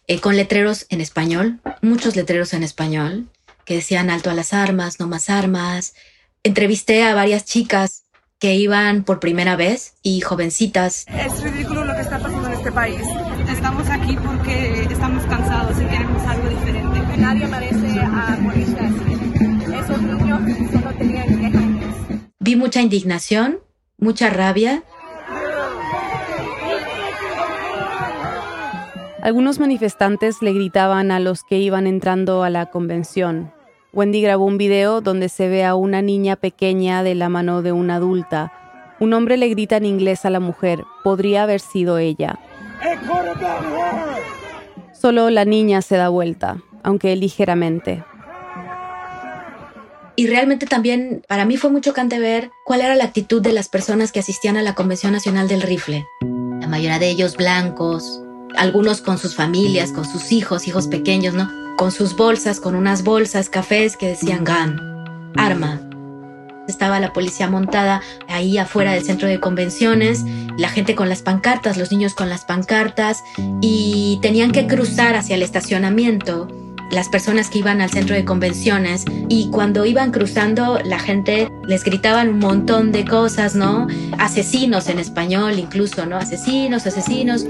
eh, 0.06 0.20
con 0.20 0.36
letreros 0.36 0.86
en 0.88 1.00
español, 1.00 1.60
muchos 1.82 2.14
letreros 2.14 2.52
en 2.54 2.62
español, 2.62 3.28
que 3.64 3.74
decían 3.74 4.10
alto 4.10 4.30
a 4.30 4.34
las 4.34 4.52
armas, 4.52 5.00
no 5.00 5.06
más 5.06 5.30
armas. 5.30 5.94
Entrevisté 6.42 7.02
a 7.02 7.14
varias 7.14 7.44
chicas 7.44 8.04
que 8.38 8.56
iban 8.56 9.04
por 9.04 9.20
primera 9.20 9.56
vez 9.56 9.94
y 10.02 10.20
jovencitas. 10.20 11.06
Es 11.08 11.42
ridículo 11.42 11.84
lo 11.84 11.94
que 11.94 12.02
está 12.02 12.18
pasando 12.18 12.48
en 12.48 12.52
este 12.52 12.72
país. 12.72 13.00
Estamos 13.50 13.88
aquí 13.88 14.16
porque 14.16 14.82
estamos 14.82 15.24
cansados 15.24 15.80
y 15.80 15.86
queremos 15.86 16.22
algo 16.26 16.48
diferente. 16.50 17.00
Nadie 17.16 17.46
merece 17.46 18.00
a 18.00 18.36
morirse 18.40 18.76
así. 18.78 19.74
Esos 19.74 20.02
niños 20.02 20.40
solo 20.70 20.94
tenían 20.98 21.38
10 21.40 21.54
años. 21.54 21.94
Vi 22.38 22.56
mucha 22.56 22.82
indignación, 22.82 23.60
mucha 23.96 24.28
rabia. 24.28 24.82
Algunos 29.22 29.58
manifestantes 29.58 30.42
le 30.42 30.52
gritaban 30.52 31.10
a 31.10 31.18
los 31.18 31.44
que 31.44 31.58
iban 31.58 31.86
entrando 31.86 32.42
a 32.42 32.50
la 32.50 32.66
convención. 32.66 33.53
Wendy 33.94 34.20
grabó 34.20 34.44
un 34.44 34.58
video 34.58 35.00
donde 35.00 35.28
se 35.28 35.48
ve 35.48 35.64
a 35.64 35.76
una 35.76 36.02
niña 36.02 36.34
pequeña 36.34 37.04
de 37.04 37.14
la 37.14 37.28
mano 37.28 37.62
de 37.62 37.70
una 37.70 37.96
adulta. 37.96 38.52
Un 38.98 39.12
hombre 39.12 39.36
le 39.36 39.48
grita 39.48 39.76
en 39.76 39.86
inglés 39.86 40.24
a 40.24 40.30
la 40.30 40.40
mujer, 40.40 40.82
podría 41.04 41.44
haber 41.44 41.60
sido 41.60 41.98
ella. 41.98 42.40
Solo 44.92 45.30
la 45.30 45.44
niña 45.44 45.80
se 45.80 45.96
da 45.96 46.08
vuelta, 46.08 46.58
aunque 46.82 47.14
ligeramente. 47.14 48.02
Y 50.16 50.26
realmente 50.26 50.66
también 50.66 51.22
para 51.28 51.44
mí 51.44 51.56
fue 51.56 51.70
muy 51.70 51.80
chocante 51.80 52.18
ver 52.18 52.50
cuál 52.64 52.80
era 52.80 52.96
la 52.96 53.04
actitud 53.04 53.40
de 53.40 53.52
las 53.52 53.68
personas 53.68 54.10
que 54.10 54.20
asistían 54.20 54.56
a 54.56 54.62
la 54.62 54.74
Convención 54.74 55.12
Nacional 55.12 55.46
del 55.46 55.62
Rifle. 55.62 56.04
La 56.60 56.66
mayoría 56.66 56.98
de 56.98 57.10
ellos 57.10 57.36
blancos, 57.36 58.23
algunos 58.56 59.00
con 59.00 59.18
sus 59.18 59.34
familias, 59.34 59.92
con 59.92 60.04
sus 60.04 60.32
hijos, 60.32 60.66
hijos 60.66 60.88
pequeños, 60.88 61.34
¿no? 61.34 61.50
Con 61.76 61.92
sus 61.92 62.16
bolsas, 62.16 62.60
con 62.60 62.74
unas 62.74 63.04
bolsas, 63.04 63.48
cafés 63.48 63.96
que 63.96 64.08
decían 64.08 64.44
gun, 64.44 64.80
arma. 65.36 65.80
Estaba 66.68 66.98
la 66.98 67.12
policía 67.12 67.48
montada 67.48 68.00
ahí 68.28 68.56
afuera 68.56 68.92
del 68.92 69.04
centro 69.04 69.28
de 69.28 69.38
convenciones, 69.38 70.24
la 70.56 70.68
gente 70.68 70.94
con 70.94 71.08
las 71.08 71.22
pancartas, 71.22 71.76
los 71.76 71.90
niños 71.90 72.14
con 72.14 72.30
las 72.30 72.44
pancartas, 72.44 73.22
y 73.60 74.18
tenían 74.22 74.50
que 74.50 74.66
cruzar 74.66 75.14
hacia 75.14 75.34
el 75.36 75.42
estacionamiento 75.42 76.48
las 76.90 77.08
personas 77.08 77.50
que 77.50 77.58
iban 77.58 77.80
al 77.80 77.90
centro 77.90 78.14
de 78.14 78.24
convenciones 78.24 79.04
y 79.28 79.50
cuando 79.50 79.84
iban 79.84 80.12
cruzando 80.12 80.78
la 80.84 80.98
gente 80.98 81.48
les 81.66 81.82
gritaban 81.82 82.28
un 82.28 82.38
montón 82.38 82.92
de 82.92 83.04
cosas, 83.04 83.54
¿no? 83.54 83.88
Asesinos 84.18 84.88
en 84.88 84.98
español 84.98 85.58
incluso, 85.58 86.06
¿no? 86.06 86.16
Asesinos, 86.16 86.86
asesinos. 86.86 87.44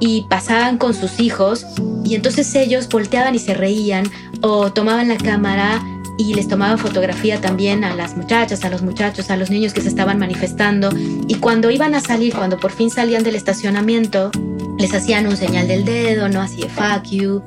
Y 0.00 0.26
pasaban 0.28 0.78
con 0.78 0.94
sus 0.94 1.20
hijos 1.20 1.66
y 2.04 2.14
entonces 2.14 2.54
ellos 2.54 2.88
volteaban 2.88 3.34
y 3.34 3.38
se 3.38 3.54
reían 3.54 4.04
o 4.42 4.72
tomaban 4.72 5.08
la 5.08 5.16
cámara 5.16 5.82
y 6.16 6.34
les 6.34 6.48
tomaban 6.48 6.78
fotografía 6.78 7.40
también 7.40 7.82
a 7.84 7.94
las 7.94 8.16
muchachas, 8.16 8.64
a 8.64 8.70
los 8.70 8.82
muchachos, 8.82 9.30
a 9.30 9.36
los 9.36 9.50
niños 9.50 9.72
que 9.72 9.80
se 9.80 9.88
estaban 9.88 10.18
manifestando. 10.18 10.90
Y 11.26 11.36
cuando 11.36 11.70
iban 11.70 11.94
a 11.94 12.00
salir, 12.00 12.34
cuando 12.34 12.58
por 12.58 12.70
fin 12.70 12.90
salían 12.90 13.24
del 13.24 13.34
estacionamiento, 13.34 14.30
les 14.78 14.94
hacían 14.94 15.26
un 15.26 15.36
señal 15.36 15.66
del 15.66 15.84
dedo, 15.84 16.28
¿no? 16.28 16.40
Así 16.40 16.62
de 16.62 16.68
fuck 16.68 17.04
you. 17.10 17.42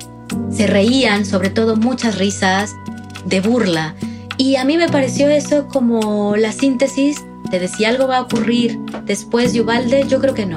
Se 0.50 0.66
reían, 0.66 1.24
sobre 1.24 1.50
todo 1.50 1.76
muchas 1.76 2.18
risas 2.18 2.74
de 3.24 3.40
burla. 3.40 3.94
Y 4.36 4.56
a 4.56 4.64
mí 4.64 4.76
me 4.76 4.88
pareció 4.88 5.28
eso 5.28 5.66
como 5.68 6.36
la 6.36 6.52
síntesis 6.52 7.24
de 7.50 7.68
si 7.68 7.86
algo 7.86 8.06
va 8.06 8.18
a 8.18 8.22
ocurrir 8.22 8.78
después 9.04 9.54
de 9.54 9.62
Ubalde, 9.62 10.04
yo 10.06 10.20
creo 10.20 10.34
que 10.34 10.44
no. 10.44 10.56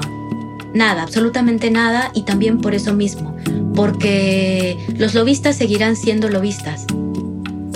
Nada, 0.74 1.02
absolutamente 1.02 1.70
nada, 1.70 2.10
y 2.14 2.22
también 2.22 2.60
por 2.60 2.74
eso 2.74 2.94
mismo, 2.94 3.36
porque 3.74 4.76
los 4.96 5.14
lobistas 5.14 5.56
seguirán 5.56 5.96
siendo 5.96 6.28
lobistas. 6.28 6.86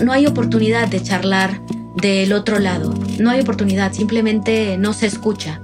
No 0.03 0.13
hay 0.13 0.27
oportunidad 0.27 0.89
de 0.89 1.03
charlar 1.03 1.61
del 1.97 2.33
otro 2.33 2.59
lado, 2.59 2.95
no 3.19 3.31
hay 3.31 3.41
oportunidad, 3.41 3.93
simplemente 3.93 4.77
no 4.77 4.93
se 4.93 5.07
escucha. 5.07 5.63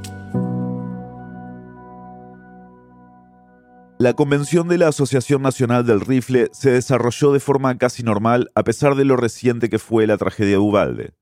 La 3.98 4.14
convención 4.14 4.66
de 4.66 4.78
la 4.78 4.88
Asociación 4.88 5.42
Nacional 5.42 5.86
del 5.86 6.00
Rifle 6.00 6.48
se 6.52 6.72
desarrolló 6.72 7.32
de 7.32 7.38
forma 7.38 7.78
casi 7.78 8.02
normal 8.02 8.50
a 8.56 8.64
pesar 8.64 8.96
de 8.96 9.04
lo 9.04 9.16
reciente 9.16 9.68
que 9.68 9.78
fue 9.78 10.08
la 10.08 10.18
tragedia 10.18 10.52
de 10.52 10.58
Ubalde. 10.58 11.12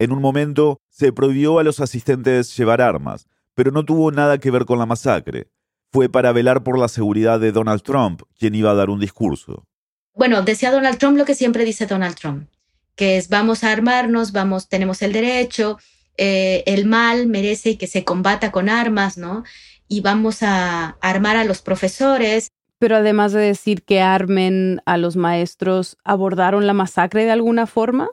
En 0.00 0.12
un 0.12 0.20
momento 0.20 0.80
se 0.90 1.12
prohibió 1.12 1.58
a 1.58 1.64
los 1.64 1.80
asistentes 1.80 2.56
llevar 2.56 2.80
armas, 2.80 3.26
pero 3.54 3.72
no 3.72 3.84
tuvo 3.84 4.12
nada 4.12 4.38
que 4.38 4.52
ver 4.52 4.64
con 4.64 4.78
la 4.78 4.86
masacre. 4.86 5.48
Fue 5.90 6.08
para 6.08 6.30
velar 6.30 6.62
por 6.62 6.78
la 6.78 6.86
seguridad 6.86 7.40
de 7.40 7.50
Donald 7.50 7.82
Trump, 7.82 8.22
quien 8.38 8.54
iba 8.54 8.70
a 8.70 8.74
dar 8.74 8.90
un 8.90 9.00
discurso. 9.00 9.64
Bueno, 10.14 10.42
decía 10.42 10.70
Donald 10.70 10.98
Trump 10.98 11.18
lo 11.18 11.24
que 11.24 11.34
siempre 11.34 11.64
dice 11.64 11.86
Donald 11.86 12.14
Trump, 12.14 12.48
que 12.94 13.16
es 13.16 13.28
vamos 13.28 13.64
a 13.64 13.72
armarnos, 13.72 14.30
vamos, 14.30 14.68
tenemos 14.68 15.02
el 15.02 15.12
derecho, 15.12 15.78
eh, 16.16 16.62
el 16.66 16.86
mal 16.86 17.26
merece 17.26 17.76
que 17.76 17.88
se 17.88 18.04
combata 18.04 18.52
con 18.52 18.68
armas, 18.68 19.18
¿no? 19.18 19.42
Y 19.88 20.00
vamos 20.00 20.44
a 20.44 20.96
armar 21.00 21.36
a 21.36 21.44
los 21.44 21.60
profesores. 21.60 22.52
Pero 22.78 22.96
además 22.96 23.32
de 23.32 23.40
decir 23.40 23.82
que 23.82 24.00
armen 24.00 24.80
a 24.86 24.96
los 24.96 25.16
maestros, 25.16 25.96
¿abordaron 26.04 26.68
la 26.68 26.74
masacre 26.74 27.24
de 27.24 27.32
alguna 27.32 27.66
forma? 27.66 28.10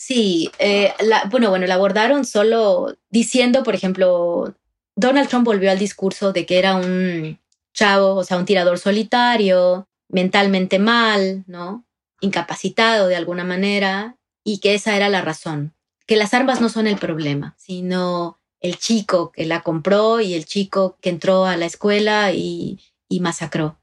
Sí, 0.00 0.52
eh, 0.60 0.94
bueno, 1.28 1.50
bueno, 1.50 1.66
la 1.66 1.74
abordaron 1.74 2.24
solo 2.24 2.96
diciendo, 3.10 3.64
por 3.64 3.74
ejemplo, 3.74 4.54
Donald 4.94 5.28
Trump 5.28 5.44
volvió 5.44 5.72
al 5.72 5.80
discurso 5.80 6.32
de 6.32 6.46
que 6.46 6.60
era 6.60 6.76
un 6.76 7.40
chavo, 7.74 8.14
o 8.14 8.22
sea, 8.22 8.36
un 8.36 8.44
tirador 8.44 8.78
solitario, 8.78 9.88
mentalmente 10.08 10.78
mal, 10.78 11.42
¿no? 11.48 11.84
Incapacitado 12.20 13.08
de 13.08 13.16
alguna 13.16 13.42
manera, 13.42 14.16
y 14.44 14.60
que 14.60 14.74
esa 14.74 14.94
era 14.94 15.08
la 15.08 15.20
razón, 15.20 15.74
que 16.06 16.14
las 16.14 16.32
armas 16.32 16.60
no 16.60 16.68
son 16.68 16.86
el 16.86 16.96
problema, 16.96 17.56
sino 17.58 18.38
el 18.60 18.78
chico 18.78 19.32
que 19.32 19.46
la 19.46 19.62
compró 19.62 20.20
y 20.20 20.34
el 20.34 20.44
chico 20.44 20.96
que 21.00 21.10
entró 21.10 21.44
a 21.44 21.56
la 21.56 21.66
escuela 21.66 22.30
y, 22.30 22.78
y 23.08 23.18
masacró. 23.18 23.80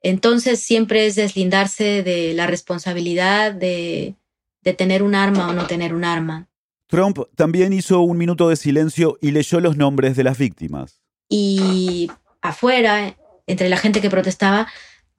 Entonces 0.00 0.58
siempre 0.58 1.06
es 1.06 1.14
deslindarse 1.14 2.02
de 2.02 2.34
la 2.34 2.48
responsabilidad 2.48 3.52
de, 3.52 4.16
de 4.62 4.72
tener 4.72 5.02
un 5.02 5.14
arma 5.14 5.48
o 5.48 5.52
no 5.52 5.66
tener 5.66 5.94
un 5.94 6.04
arma. 6.04 6.48
Trump 6.86 7.18
también 7.36 7.72
hizo 7.72 8.00
un 8.00 8.18
minuto 8.18 8.48
de 8.48 8.56
silencio 8.56 9.18
y 9.20 9.30
leyó 9.30 9.60
los 9.60 9.76
nombres 9.76 10.16
de 10.16 10.24
las 10.24 10.38
víctimas. 10.38 11.00
Y 11.28 12.10
afuera, 12.42 13.16
entre 13.46 13.68
la 13.68 13.78
gente 13.78 14.00
que 14.00 14.10
protestaba, 14.10 14.68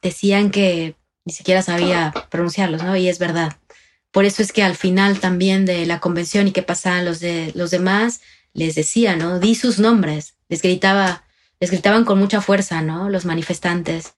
decían 0.01 0.51
que 0.51 0.95
ni 1.25 1.33
siquiera 1.33 1.61
sabía 1.61 2.13
pronunciarlos, 2.29 2.83
¿no? 2.83 2.95
Y 2.95 3.07
es 3.07 3.17
verdad. 3.17 3.57
Por 4.11 4.25
eso 4.25 4.43
es 4.43 4.51
que 4.51 4.61
al 4.61 4.75
final 4.75 5.19
también 5.19 5.65
de 5.65 5.85
la 5.85 5.99
convención 5.99 6.47
y 6.47 6.51
que 6.51 6.61
pasaban 6.61 7.05
los 7.05 7.19
de 7.19 7.51
los 7.55 7.71
demás, 7.71 8.21
les 8.53 8.75
decía, 8.75 9.15
¿no? 9.15 9.39
Di 9.39 9.55
sus 9.55 9.79
nombres. 9.79 10.35
Les 10.49 10.61
gritaba, 10.61 11.23
les 11.59 11.71
gritaban 11.71 12.05
con 12.05 12.19
mucha 12.19 12.41
fuerza, 12.41 12.81
¿no? 12.81 13.09
Los 13.09 13.25
manifestantes 13.25 14.13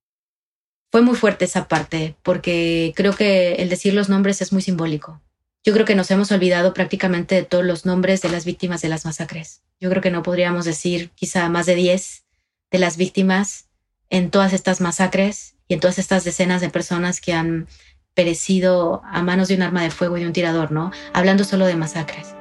fue 0.95 1.01
muy 1.01 1.15
fuerte 1.15 1.43
esa 1.43 1.67
parte, 1.67 2.15
porque 2.23 2.93
creo 2.95 3.13
que 3.13 3.55
el 3.55 3.67
decir 3.67 3.93
los 3.93 4.07
nombres 4.07 4.41
es 4.41 4.53
muy 4.53 4.61
simbólico. 4.61 5.21
Yo 5.65 5.73
creo 5.73 5.85
que 5.85 5.95
nos 5.95 6.11
hemos 6.11 6.31
olvidado 6.31 6.75
prácticamente 6.75 7.33
de 7.33 7.43
todos 7.43 7.65
los 7.65 7.87
nombres 7.87 8.21
de 8.21 8.29
las 8.29 8.45
víctimas 8.45 8.83
de 8.83 8.89
las 8.89 9.03
masacres. 9.03 9.63
Yo 9.79 9.89
creo 9.89 9.99
que 9.99 10.11
no 10.11 10.21
podríamos 10.21 10.63
decir 10.63 11.09
quizá 11.15 11.49
más 11.49 11.65
de 11.65 11.73
10 11.73 12.23
de 12.69 12.77
las 12.77 12.97
víctimas 12.97 13.67
en 14.11 14.29
todas 14.29 14.53
estas 14.53 14.79
masacres 14.79 15.55
y 15.67 15.73
en 15.73 15.79
todas 15.79 15.97
estas 15.97 16.23
decenas 16.23 16.61
de 16.61 16.69
personas 16.69 17.19
que 17.19 17.33
han 17.33 17.67
perecido 18.13 19.01
a 19.05 19.23
manos 19.23 19.47
de 19.47 19.55
un 19.55 19.63
arma 19.63 19.81
de 19.81 19.89
fuego 19.89 20.17
y 20.17 20.21
de 20.21 20.27
un 20.27 20.33
tirador, 20.33 20.71
¿no? 20.71 20.91
Hablando 21.13 21.43
solo 21.43 21.65
de 21.65 21.75
masacres. 21.75 22.35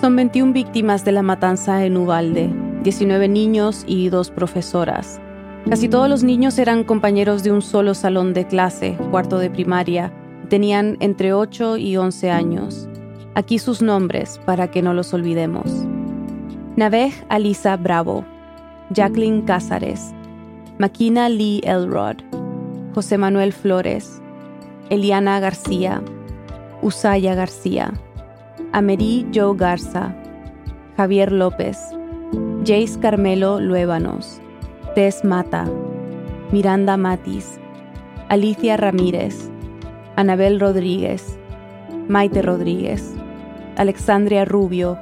Son 0.00 0.16
21 0.16 0.52
víctimas 0.52 1.04
de 1.04 1.12
la 1.12 1.22
matanza 1.22 1.84
en 1.84 1.96
Ubalde, 1.96 2.50
19 2.82 3.28
niños 3.28 3.84
y 3.86 4.08
dos 4.08 4.32
profesoras. 4.32 5.20
Casi 5.70 5.88
todos 5.88 6.08
los 6.08 6.24
niños 6.24 6.58
eran 6.58 6.82
compañeros 6.82 7.44
de 7.44 7.52
un 7.52 7.62
solo 7.62 7.94
salón 7.94 8.34
de 8.34 8.48
clase, 8.48 8.98
cuarto 9.12 9.38
de 9.38 9.50
primaria. 9.50 10.12
Tenían 10.48 10.96
entre 11.00 11.32
8 11.32 11.76
y 11.76 11.96
11 11.96 12.30
años. 12.30 12.88
Aquí 13.34 13.58
sus 13.58 13.82
nombres 13.82 14.40
para 14.46 14.70
que 14.70 14.82
no 14.82 14.94
los 14.94 15.12
olvidemos. 15.12 15.70
Navej 16.76 17.12
Alisa 17.28 17.76
Bravo, 17.76 18.24
Jacqueline 18.90 19.42
Cázares, 19.42 20.14
Maquina 20.78 21.28
Lee 21.28 21.60
Elrod, 21.64 22.16
José 22.94 23.18
Manuel 23.18 23.52
Flores, 23.52 24.22
Eliana 24.88 25.40
García, 25.40 26.02
Usaya 26.80 27.34
García, 27.34 27.92
Amerí 28.72 29.26
Joe 29.34 29.56
Garza, 29.56 30.14
Javier 30.96 31.32
López, 31.32 31.78
Jace 32.60 32.98
Carmelo 33.00 33.60
Luébanos, 33.60 34.40
Tess 34.94 35.24
Mata, 35.24 35.64
Miranda 36.52 36.96
Matis, 36.96 37.58
Alicia 38.28 38.76
Ramírez, 38.76 39.50
Anabel 40.18 40.58
Rodríguez, 40.58 41.38
Maite 42.08 42.42
Rodríguez, 42.42 43.14
Alexandria 43.76 44.44
Rubio, 44.44 44.98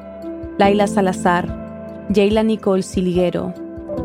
Laila 0.58 0.86
Salazar, 0.86 2.04
Jayla 2.14 2.42
Nicole 2.42 2.82
Siliguero, 2.82 3.54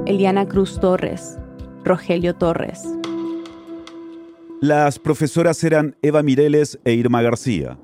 Eliana 0.06 0.48
Cruz 0.48 0.80
Torres, 0.80 1.38
Rogelio 1.84 2.34
Torres. 2.36 2.82
Las 4.62 5.00
profesoras 5.00 5.62
eran 5.66 5.98
Eva 6.02 6.24
Mireles 6.24 6.80
e 6.86 6.94
Irma 6.94 7.22
García. 7.22 7.78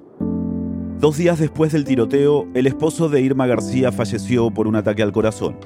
Dos 1.01 1.17
días 1.17 1.38
después 1.38 1.73
del 1.73 1.84
tiroteo, 1.84 2.47
el 2.53 2.65
esposo 2.65 3.09
de 3.09 3.19
Irma 3.19 3.45
García 3.45 3.91
falleció 3.91 4.51
por 4.51 4.67
un 4.67 4.78
ataque 4.78 5.03
al 5.03 5.11
corazón. 5.11 5.57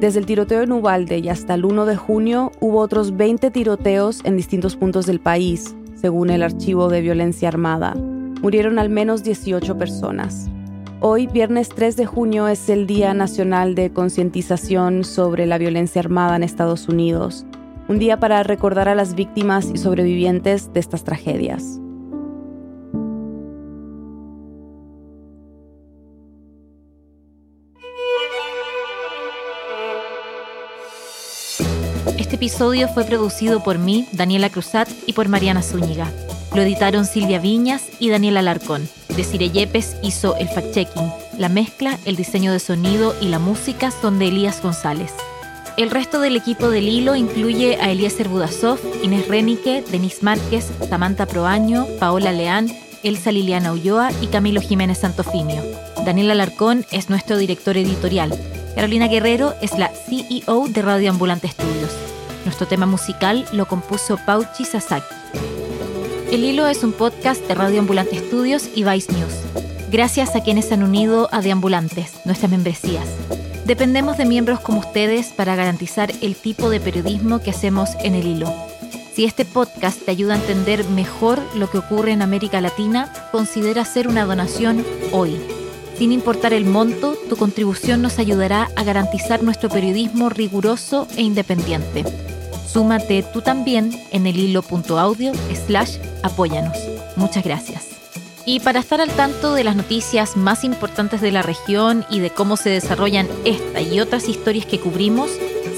Desde 0.00 0.18
el 0.18 0.26
tiroteo 0.26 0.62
en 0.62 0.72
Ubalde 0.72 1.18
y 1.18 1.28
hasta 1.28 1.54
el 1.54 1.64
1 1.64 1.86
de 1.86 1.94
junio 1.94 2.50
hubo 2.58 2.80
otros 2.80 3.16
20 3.16 3.52
tiroteos 3.52 4.20
en 4.24 4.36
distintos 4.36 4.74
puntos 4.74 5.06
del 5.06 5.20
país, 5.20 5.76
según 6.02 6.30
el 6.30 6.42
Archivo 6.42 6.88
de 6.88 7.00
Violencia 7.00 7.46
Armada. 7.46 7.94
Murieron 7.94 8.80
al 8.80 8.90
menos 8.90 9.22
18 9.22 9.78
personas. 9.78 10.50
Hoy, 10.98 11.28
viernes 11.28 11.68
3 11.68 11.96
de 11.96 12.06
junio, 12.06 12.48
es 12.48 12.68
el 12.68 12.88
Día 12.88 13.14
Nacional 13.14 13.76
de 13.76 13.92
Concientización 13.92 15.04
sobre 15.04 15.46
la 15.46 15.58
Violencia 15.58 16.00
Armada 16.00 16.34
en 16.34 16.42
Estados 16.42 16.88
Unidos, 16.88 17.46
un 17.88 18.00
día 18.00 18.18
para 18.18 18.42
recordar 18.42 18.88
a 18.88 18.96
las 18.96 19.14
víctimas 19.14 19.70
y 19.72 19.78
sobrevivientes 19.78 20.72
de 20.72 20.80
estas 20.80 21.04
tragedias. 21.04 21.81
Episodio 32.42 32.88
fue 32.88 33.04
producido 33.04 33.62
por 33.62 33.78
mí, 33.78 34.04
Daniela 34.10 34.50
Cruzat, 34.50 34.88
y 35.06 35.12
por 35.12 35.28
Mariana 35.28 35.62
Zúñiga. 35.62 36.10
Lo 36.56 36.62
editaron 36.62 37.06
Silvia 37.06 37.38
Viñas 37.38 37.84
y 38.00 38.10
Daniela 38.10 38.40
Alarcón. 38.40 38.88
Desire 39.16 39.50
Yepes 39.50 39.94
hizo 40.02 40.34
el 40.38 40.48
fact-checking. 40.48 41.08
La 41.38 41.48
mezcla, 41.48 42.00
el 42.04 42.16
diseño 42.16 42.50
de 42.50 42.58
sonido 42.58 43.14
y 43.20 43.28
la 43.28 43.38
música 43.38 43.92
son 43.92 44.18
de 44.18 44.26
Elías 44.26 44.60
González. 44.60 45.12
El 45.76 45.92
resto 45.92 46.18
del 46.18 46.34
equipo 46.34 46.68
del 46.68 46.88
hilo 46.88 47.14
incluye 47.14 47.76
a 47.76 47.92
Eliezer 47.92 48.28
Budasov, 48.28 48.80
Inés 49.04 49.28
Renique, 49.28 49.84
Denise 49.92 50.24
Márquez, 50.24 50.68
Samantha 50.88 51.26
Proaño, 51.26 51.86
Paola 52.00 52.32
Leán, 52.32 52.66
Elsa 53.04 53.30
Liliana 53.30 53.72
Ulloa 53.72 54.10
y 54.20 54.26
Camilo 54.26 54.60
Jiménez 54.60 54.98
Santofimio. 54.98 55.62
Daniel 56.04 56.32
Alarcón 56.32 56.84
es 56.90 57.08
nuestro 57.08 57.36
director 57.36 57.76
editorial. 57.76 58.36
Carolina 58.74 59.06
Guerrero 59.06 59.54
es 59.62 59.78
la 59.78 59.92
CEO 59.92 60.66
de 60.66 60.82
Radio 60.82 61.10
Ambulante 61.10 61.46
Estudios. 61.46 62.11
Nuestro 62.44 62.66
tema 62.66 62.86
musical 62.86 63.44
lo 63.52 63.66
compuso 63.66 64.18
Pauchi 64.26 64.64
Sasaki. 64.64 65.14
El 66.30 66.44
Hilo 66.44 66.66
es 66.66 66.82
un 66.82 66.92
podcast 66.92 67.46
de 67.46 67.54
Radio 67.54 67.80
Ambulante 67.80 68.16
Estudios 68.16 68.68
y 68.74 68.84
Vice 68.84 69.12
News. 69.12 69.34
Gracias 69.90 70.34
a 70.34 70.42
quienes 70.42 70.72
han 70.72 70.82
unido 70.82 71.28
a 71.30 71.40
Deambulantes, 71.40 72.20
nuestras 72.24 72.50
membresías. 72.50 73.06
Dependemos 73.66 74.16
de 74.16 74.24
miembros 74.24 74.58
como 74.60 74.80
ustedes 74.80 75.28
para 75.28 75.54
garantizar 75.54 76.10
el 76.20 76.34
tipo 76.34 76.68
de 76.68 76.80
periodismo 76.80 77.40
que 77.40 77.50
hacemos 77.50 77.90
en 78.02 78.14
el 78.14 78.26
hilo. 78.26 78.52
Si 79.14 79.24
este 79.24 79.44
podcast 79.44 80.02
te 80.02 80.10
ayuda 80.10 80.34
a 80.34 80.38
entender 80.38 80.84
mejor 80.88 81.38
lo 81.54 81.70
que 81.70 81.78
ocurre 81.78 82.12
en 82.12 82.22
América 82.22 82.60
Latina, 82.60 83.12
considera 83.30 83.82
hacer 83.82 84.08
una 84.08 84.24
donación 84.24 84.84
hoy. 85.12 85.38
Sin 85.98 86.10
importar 86.10 86.54
el 86.54 86.64
monto, 86.64 87.14
tu 87.28 87.36
contribución 87.36 88.02
nos 88.02 88.18
ayudará 88.18 88.70
a 88.74 88.82
garantizar 88.82 89.42
nuestro 89.42 89.68
periodismo 89.68 90.30
riguroso 90.30 91.06
e 91.16 91.22
independiente. 91.22 92.04
Súmate 92.72 93.22
tú 93.22 93.42
también 93.42 93.90
en 94.12 94.26
el 94.26 94.38
hilo.audio 94.38 95.32
slash 95.66 95.98
apóyanos. 96.22 96.78
Muchas 97.16 97.44
gracias. 97.44 97.88
Y 98.46 98.60
para 98.60 98.80
estar 98.80 99.00
al 99.00 99.10
tanto 99.10 99.54
de 99.54 99.62
las 99.62 99.76
noticias 99.76 100.36
más 100.36 100.64
importantes 100.64 101.20
de 101.20 101.30
la 101.30 101.42
región 101.42 102.04
y 102.10 102.20
de 102.20 102.30
cómo 102.30 102.56
se 102.56 102.70
desarrollan 102.70 103.28
esta 103.44 103.80
y 103.80 104.00
otras 104.00 104.28
historias 104.28 104.66
que 104.66 104.80
cubrimos, 104.80 105.30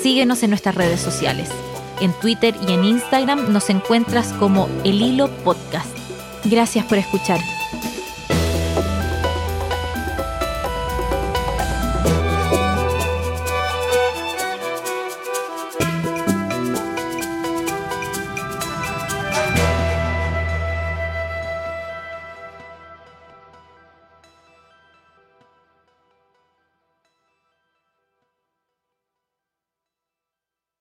síguenos 0.02 0.42
en 0.42 0.50
nuestras 0.50 0.74
redes 0.76 1.00
sociales. 1.00 1.50
En 2.00 2.12
Twitter 2.12 2.54
y 2.66 2.72
en 2.72 2.84
Instagram 2.84 3.52
nos 3.52 3.70
encuentras 3.70 4.32
como 4.34 4.68
El 4.84 5.02
Hilo 5.02 5.28
Podcast. 5.44 5.88
Gracias 6.44 6.84
por 6.86 6.98
escuchar. 6.98 7.40